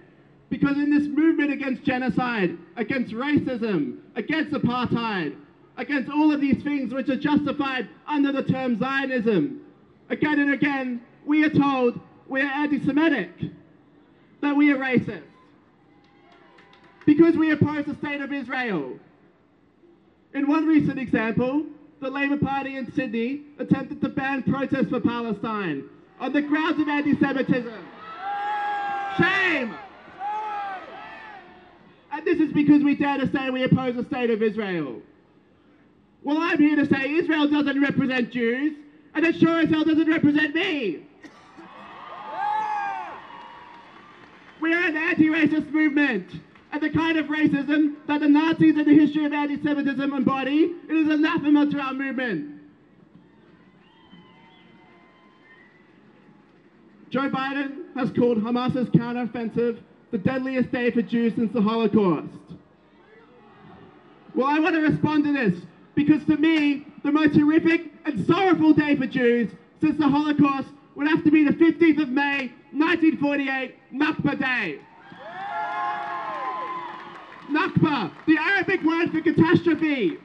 [0.49, 5.37] Because in this movement against genocide, against racism, against apartheid,
[5.77, 9.61] against all of these things which are justified under the term Zionism,
[10.09, 13.31] again and again, we are told we are anti Semitic,
[14.41, 15.23] that we are racist.
[17.07, 18.99] Because we oppose the state of Israel.
[20.35, 21.67] In one recent example,
[22.01, 25.85] the Labour Party in Sydney attempted to ban protests for Palestine
[26.21, 27.87] on the grounds of anti Semitism.
[29.17, 29.75] Shame!
[32.13, 35.01] And this is because we dare to say we oppose the state of Israel.
[36.23, 38.77] Well, I'm here to say Israel doesn't represent Jews,
[39.15, 41.07] and it sure as hell doesn't represent me.
[44.61, 46.31] We are an anti-racist movement,
[46.73, 50.93] and the kind of racism that the Nazis in the history of anti-Semitism embody, it
[50.95, 52.60] is anathema to our movement.
[57.11, 59.79] Joe Biden has called Hamas's counteroffensive
[60.13, 62.29] the deadliest day for Jews since the Holocaust.
[64.35, 65.61] Well, I want to respond to this
[65.97, 69.51] because to me, the most horrific and sorrowful day for Jews
[69.81, 74.79] since the Holocaust would have to be the 15th of May, 1948, Nakba Day.
[77.51, 80.19] Nakba, the Arabic word for catastrophe.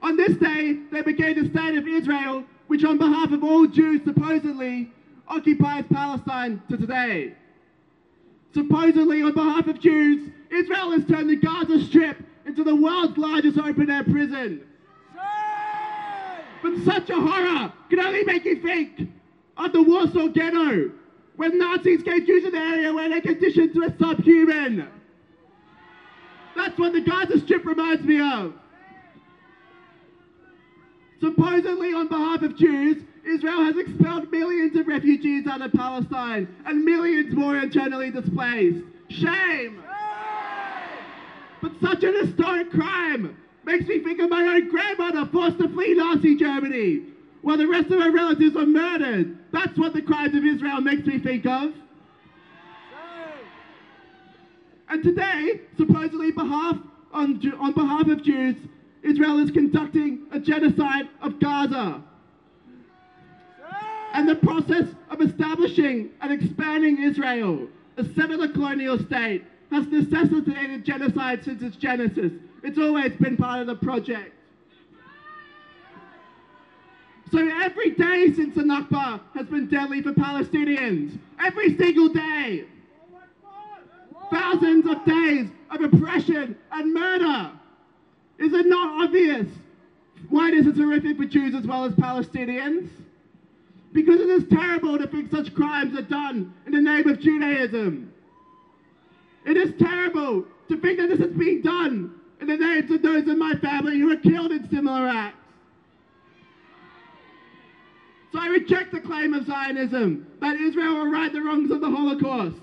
[0.00, 4.00] On this day, they became the state of Israel, which on behalf of all Jews
[4.02, 4.90] supposedly
[5.28, 7.34] occupies Palestine to today.
[8.54, 12.16] Supposedly on behalf of Jews, Israel has turned the Gaza Strip
[12.46, 14.62] into the world's largest open-air prison.
[16.62, 19.06] But such a horror can only make you think
[19.58, 20.92] of the Warsaw Ghetto,
[21.36, 24.88] when Nazis gave Jews an area where their conditions were subhuman.
[26.56, 28.54] That's what the Gaza Strip reminds me of.
[31.22, 36.84] Supposedly, on behalf of Jews, Israel has expelled millions of refugees out of Palestine and
[36.84, 38.84] millions more internally displaced.
[39.08, 39.84] Shame!
[41.60, 45.94] But such an historic crime makes me think of my own grandmother forced to flee
[45.94, 47.04] Nazi Germany
[47.42, 49.38] while the rest of her relatives were murdered.
[49.52, 51.72] That's what the crimes of Israel makes me think of.
[54.88, 56.78] And today, supposedly behalf,
[57.12, 58.56] on, on behalf of Jews,
[59.02, 62.02] Israel is conducting a genocide of Gaza.
[64.14, 71.42] And the process of establishing and expanding Israel, a settler colonial state, has necessitated genocide
[71.44, 72.32] since its genesis.
[72.62, 74.32] It's always been part of the project.
[77.32, 81.18] So every day since the Nakba has been deadly for Palestinians.
[81.40, 82.66] Every single day.
[84.30, 87.52] Thousands of days of oppression and murder.
[88.42, 89.46] Is it not obvious
[90.28, 92.88] why this is horrific for Jews as well as Palestinians?
[93.92, 98.12] Because it is terrible to think such crimes are done in the name of Judaism.
[99.46, 103.28] It is terrible to think that this is being done in the names of those
[103.28, 105.36] in my family who were killed in similar acts.
[108.32, 111.90] So I reject the claim of Zionism that Israel will right the wrongs of the
[111.90, 112.56] Holocaust.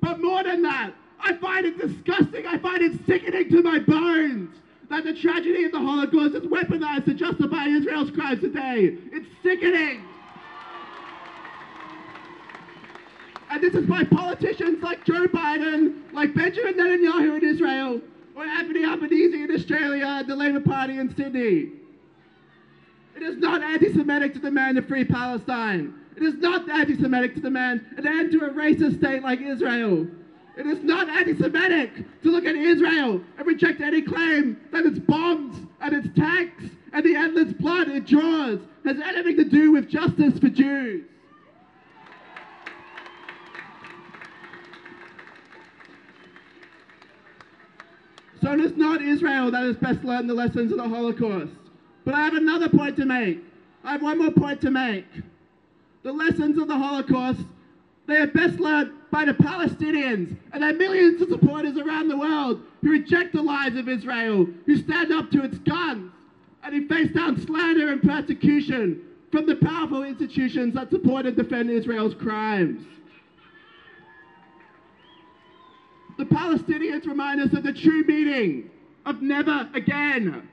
[0.00, 4.56] But more than that, I find it disgusting, I find it sickening to my bones
[4.90, 8.96] that the tragedy of the Holocaust is weaponized to justify Israel's crimes today.
[9.12, 10.02] It's sickening.
[13.50, 18.00] And this is by politicians like Joe Biden, like Benjamin Netanyahu in Israel,
[18.34, 21.70] or Anthony Albanese in Australia and the Labor Party in Sydney.
[23.16, 25.94] It is not anti-Semitic to demand a free Palestine.
[26.16, 30.06] It is not anti-Semitic to demand an end to a racist state like Israel.
[30.56, 35.66] It is not anti-Semitic to look at Israel and reject any claim that its bombs
[35.80, 40.38] and its tanks and the endless blood it draws has anything to do with justice
[40.38, 41.04] for Jews.
[48.40, 51.52] So it is not Israel that has best learned the lessons of the Holocaust.
[52.04, 53.42] But I have another point to make.
[53.82, 55.06] I have one more point to make.
[56.04, 57.40] The lessons of the Holocaust,
[58.06, 62.62] they are best learned by the Palestinians and their millions of supporters around the world
[62.82, 66.12] who reject the lies of Israel, who stand up to its guns,
[66.62, 69.02] and who face down slander and persecution
[69.32, 72.86] from the powerful institutions that support and defend Israel's crimes.
[76.18, 78.70] The Palestinians remind us of the true meaning
[79.04, 80.48] of never again.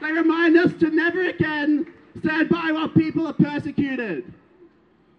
[0.00, 4.32] They remind us to never again stand by while people are persecuted.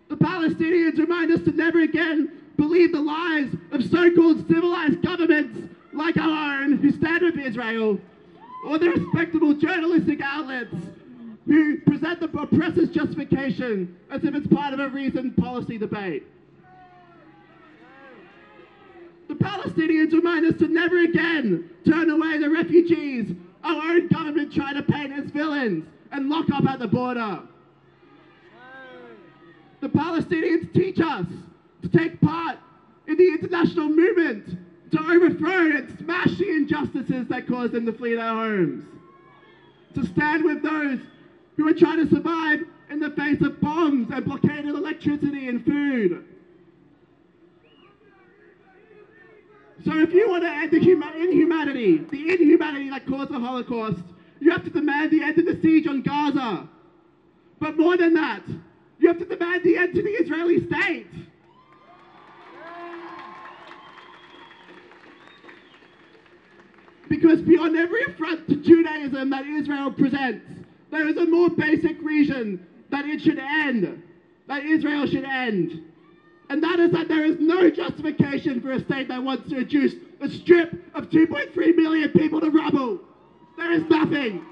[0.09, 6.17] The Palestinians remind us to never again believe the lies of so-called civilized governments like
[6.17, 7.99] our own who stand with Israel,
[8.65, 10.75] or the respectable journalistic outlets
[11.45, 16.23] who present the oppressor's justification as if it's part of a reasoned policy debate.
[19.27, 23.31] The Palestinians remind us to never again turn away the refugees
[23.63, 27.39] our own government try to paint as villains and lock up at the border.
[29.81, 31.25] The Palestinians teach us
[31.81, 32.57] to take part
[33.07, 34.57] in the international movement
[34.91, 38.85] to overthrow and smash the injustices that cause them to flee their homes.
[39.95, 40.99] To stand with those
[41.57, 46.25] who are trying to survive in the face of bombs and blockaded electricity and food.
[49.85, 53.99] So if you want to end the inhumanity, the inhumanity that caused the Holocaust,
[54.39, 56.67] you have to demand the end of the siege on Gaza.
[57.59, 58.43] But more than that,
[58.99, 61.07] you have to demand the end to the Israeli state.
[67.09, 70.45] Because beyond every affront to Judaism that Israel presents,
[70.91, 74.01] there is a more basic reason that it should end,
[74.47, 75.83] that Israel should end.
[76.49, 79.93] And that is that there is no justification for a state that wants to reduce
[80.21, 82.99] a strip of 2.3 million people to rubble.
[83.59, 84.45] There is nothing.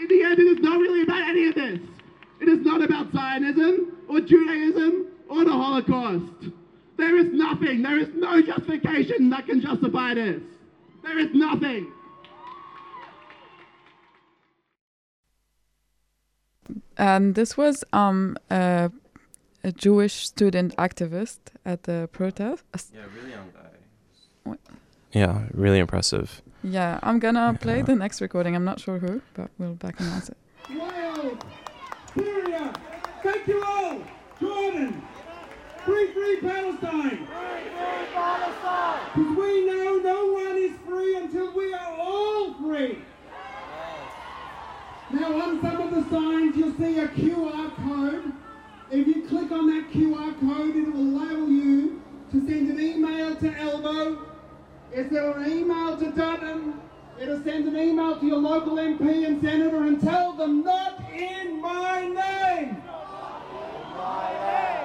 [0.00, 1.80] In the end, it is not really about any of this.
[2.40, 6.52] It is not about Zionism or Judaism or the Holocaust.
[6.96, 7.82] There is nothing.
[7.82, 10.40] There is no justification that can justify this.
[11.02, 11.92] There is nothing.
[16.96, 18.92] And this was um, a,
[19.64, 22.64] a Jewish student activist at the protest.
[22.94, 23.70] Yeah, really young guy.
[24.44, 24.60] What?
[25.12, 26.42] Yeah, really impressive.
[26.68, 28.56] Yeah, I'm gonna play the next recording.
[28.56, 30.36] I'm not sure who, but we'll back announce it.
[30.68, 31.38] Wales,
[32.12, 32.72] Syria,
[33.22, 34.02] thank you all,
[34.40, 35.00] Jordan,
[35.84, 37.10] Free, free Palestine!
[37.10, 42.98] Free, free Palestine because we know no one is free until we are all free.
[45.12, 48.32] Now on some of the signs you'll see a QR code.
[48.90, 52.02] If you click on that QR code it will allow you
[52.32, 54.35] to send an email to Albo.
[54.92, 56.80] Is there an email to Dutton?
[57.20, 61.60] It'll send an email to your local MP and senator and tell them not in
[61.60, 62.82] my name.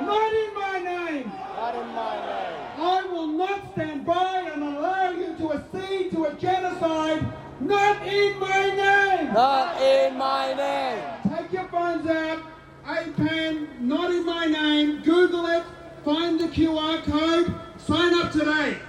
[0.01, 1.31] Not in my name.
[1.55, 2.57] Not in my name.
[2.77, 7.25] I will not stand by and allow you to accede to a genocide.
[7.59, 9.33] Not in my name.
[9.33, 11.03] Not in my name.
[11.35, 12.43] Take your phones out.
[12.85, 15.03] APAN, not in my name.
[15.03, 15.63] Google it.
[16.03, 17.53] Find the QR code.
[17.77, 18.79] Sign up today.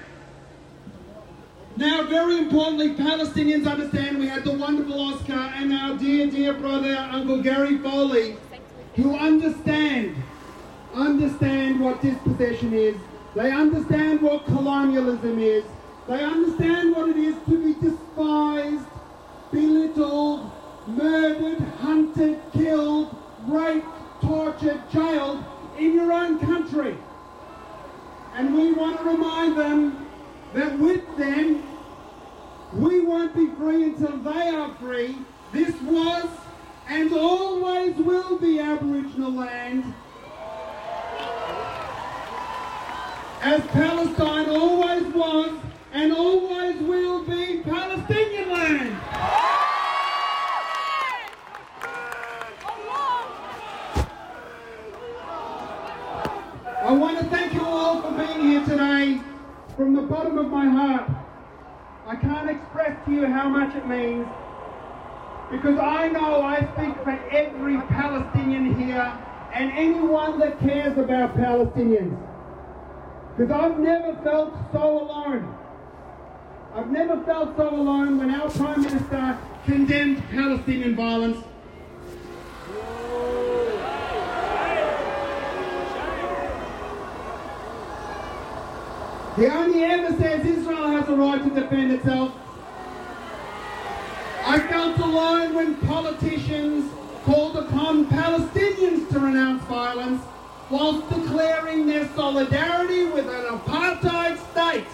[1.77, 6.95] Now, very importantly, Palestinians understand we had the wonderful Oscar and our dear, dear brother,
[7.11, 8.37] Uncle Gary Foley,
[8.95, 10.15] who understand,
[10.93, 12.97] understand what dispossession is.
[13.35, 15.65] They understand what colonialism is.
[16.09, 18.85] They understand what it is to be despised,
[19.51, 20.51] belittled,
[20.89, 23.17] murdered, hunted, killed,
[23.47, 23.87] raped,
[24.21, 25.43] tortured, jailed
[25.79, 26.99] in your own country.
[28.35, 30.02] And we want to remind them
[30.55, 31.63] that with them,
[32.75, 35.17] we won't be free until they are free.
[35.53, 36.29] This was
[36.89, 39.95] and always will be Aboriginal land.
[43.43, 45.59] As Palestine always was
[45.93, 48.97] and always will be Palestinian land.
[56.85, 59.21] I want to thank you all for being here today
[59.77, 61.11] from the bottom of my heart.
[62.07, 64.27] I can't express to you how much it means
[65.51, 69.11] because I know I speak for every Palestinian here
[69.55, 72.19] and anyone that cares about Palestinians.
[73.39, 75.57] Because I've never felt so alone.
[76.75, 81.39] I've never felt so alone when our Prime Minister condemned Palestinian violence.
[89.37, 92.33] He only ever says Israel has a right to defend itself.
[94.45, 96.93] I felt alone when politicians
[97.25, 100.23] called upon Palestinians to renounce violence
[100.69, 104.87] whilst declaring their solidarity with an apartheid state.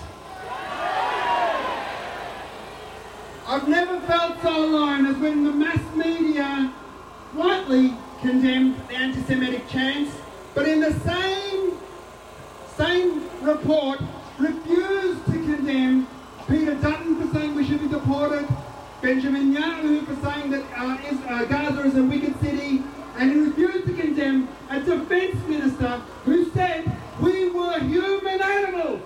[3.48, 6.72] I've never felt so alone as when the mass media
[7.32, 10.14] rightly condemned the anti-Semitic chants,
[10.54, 11.72] but in the same
[12.76, 13.98] same report
[14.38, 16.06] refused to condemn
[16.48, 18.48] Peter Dutton for saying we should be deported,
[19.02, 22.82] Benjamin Netanyahu for saying that uh, is, uh, Gaza is a wicked city,
[23.16, 29.02] and he refused to condemn a defense minister who said we were human animals.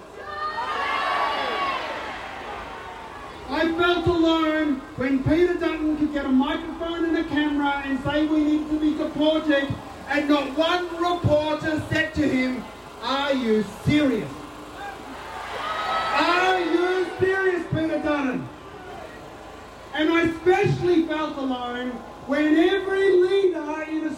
[3.48, 8.26] I felt alone when Peter Dutton could get a microphone and a camera and say
[8.26, 9.74] we need to be deported,
[10.08, 12.64] and not one reporter said to him,
[13.02, 14.30] Are you serious?
[16.22, 18.48] Are you serious, Peter Dutton?
[19.94, 21.90] And I especially felt alone
[22.26, 24.11] when every leader in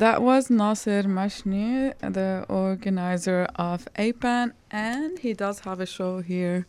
[0.00, 6.66] that was Nasser Mashni, the organizer of APAN, and he does have a show here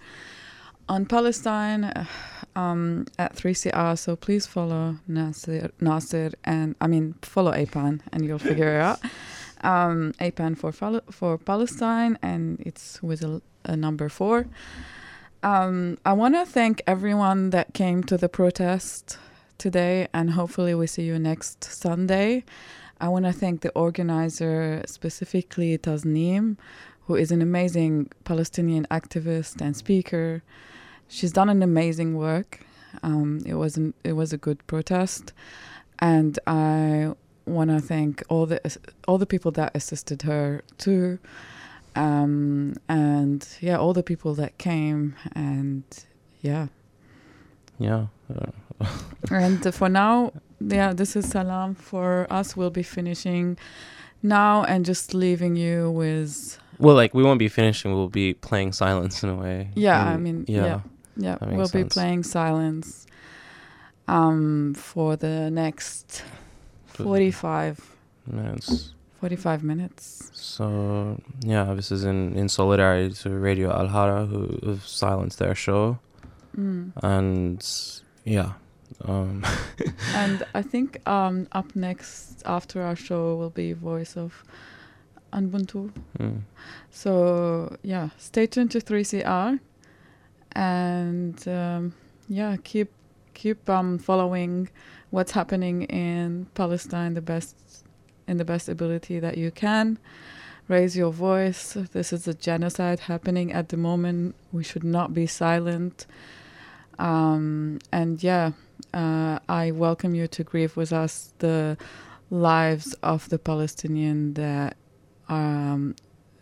[0.90, 2.08] on Palestine
[2.58, 3.98] um, at 3CR.
[3.98, 9.00] So please follow Nasir, Nasser and I mean follow APAN, and you'll figure it out.
[9.64, 10.72] Um, APAN for
[11.12, 14.48] for Palestine, and it's with a, a number four.
[15.44, 19.20] Um, I want to thank everyone that came to the protest
[19.60, 22.44] today, and hopefully we see you next Sunday.
[23.02, 26.58] I want to thank the organizer, specifically Tasneem,
[27.08, 30.44] who is an amazing Palestinian activist and speaker.
[31.08, 32.64] She's done an amazing work.
[33.02, 35.34] Um, it was an, it was a good protest,
[35.98, 37.14] and I
[37.46, 38.60] want to thank all the
[39.08, 41.18] all the people that assisted her too,
[41.96, 45.84] um, and yeah, all the people that came, and
[46.42, 46.68] yeah.
[47.80, 48.08] Yeah.
[49.32, 50.34] And uh, for now,
[50.68, 52.56] yeah, this is Salam for us.
[52.58, 53.58] We'll be finishing
[54.24, 57.94] now and just leaving you with well, like we won't be finishing.
[57.94, 59.70] We'll be playing silence in a way.
[59.76, 60.04] yeah.
[60.04, 60.82] I mean, yeah,
[61.18, 61.38] yeah.
[61.42, 63.06] makes We'll be playing silence
[64.08, 66.24] um for the next
[66.88, 67.80] 45
[68.28, 68.94] minutes.
[69.20, 70.32] 45 minutes.
[70.34, 75.56] So yeah, this is in in solidarity to Radio Al Hara, who have silenced their
[75.56, 76.00] show,
[76.58, 76.92] Mm.
[77.02, 77.66] and
[78.26, 78.54] yeah,
[79.06, 79.46] um,
[80.16, 84.44] and I think um up next after our show will be Voice of
[85.34, 85.92] Ubuntu.
[86.20, 86.42] Mm.
[86.90, 89.60] So yeah, stay tuned to 3CR,
[90.54, 91.94] and um,
[92.28, 92.92] yeah, keep
[93.34, 94.70] keep um following
[95.10, 97.84] what's happening in Palestine the best
[98.28, 99.98] in the best ability that you can.
[100.68, 101.74] Raise your voice.
[101.92, 104.36] This is a genocide happening at the moment.
[104.54, 106.06] We should not be silent.
[106.98, 108.52] Um, and yeah,
[108.94, 111.78] uh, I welcome you to grieve with us the
[112.30, 114.78] lives of the Palestinian that
[115.30, 115.96] um,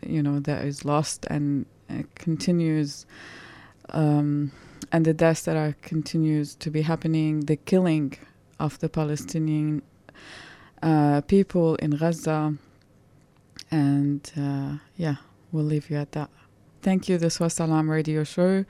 [0.06, 3.06] you know that is lost and uh, continues,
[3.90, 4.52] um,
[4.92, 8.16] and the deaths that are continues to be happening, the killing
[8.60, 9.82] of the Palestinian
[10.82, 12.56] uh, people in Gaza,
[13.72, 15.16] and uh, yeah,
[15.52, 16.30] we'll leave you at that.
[16.82, 17.18] Thank you.
[17.18, 18.66] This was Salaam Radio Show,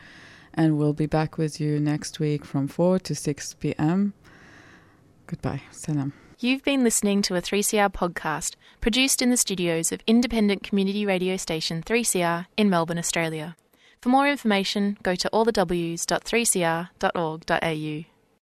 [0.60, 4.11] and we'll be back with you next week from 4 to 6 p.m.
[5.26, 5.61] Goodbye.
[5.72, 6.11] Salam.
[6.38, 11.38] You've been listening to a 3CR podcast produced in the studios of independent community radio
[11.38, 13.56] station 3CR in Melbourne, Australia.
[14.02, 18.18] For more information, go to allthews.3cr.org.au.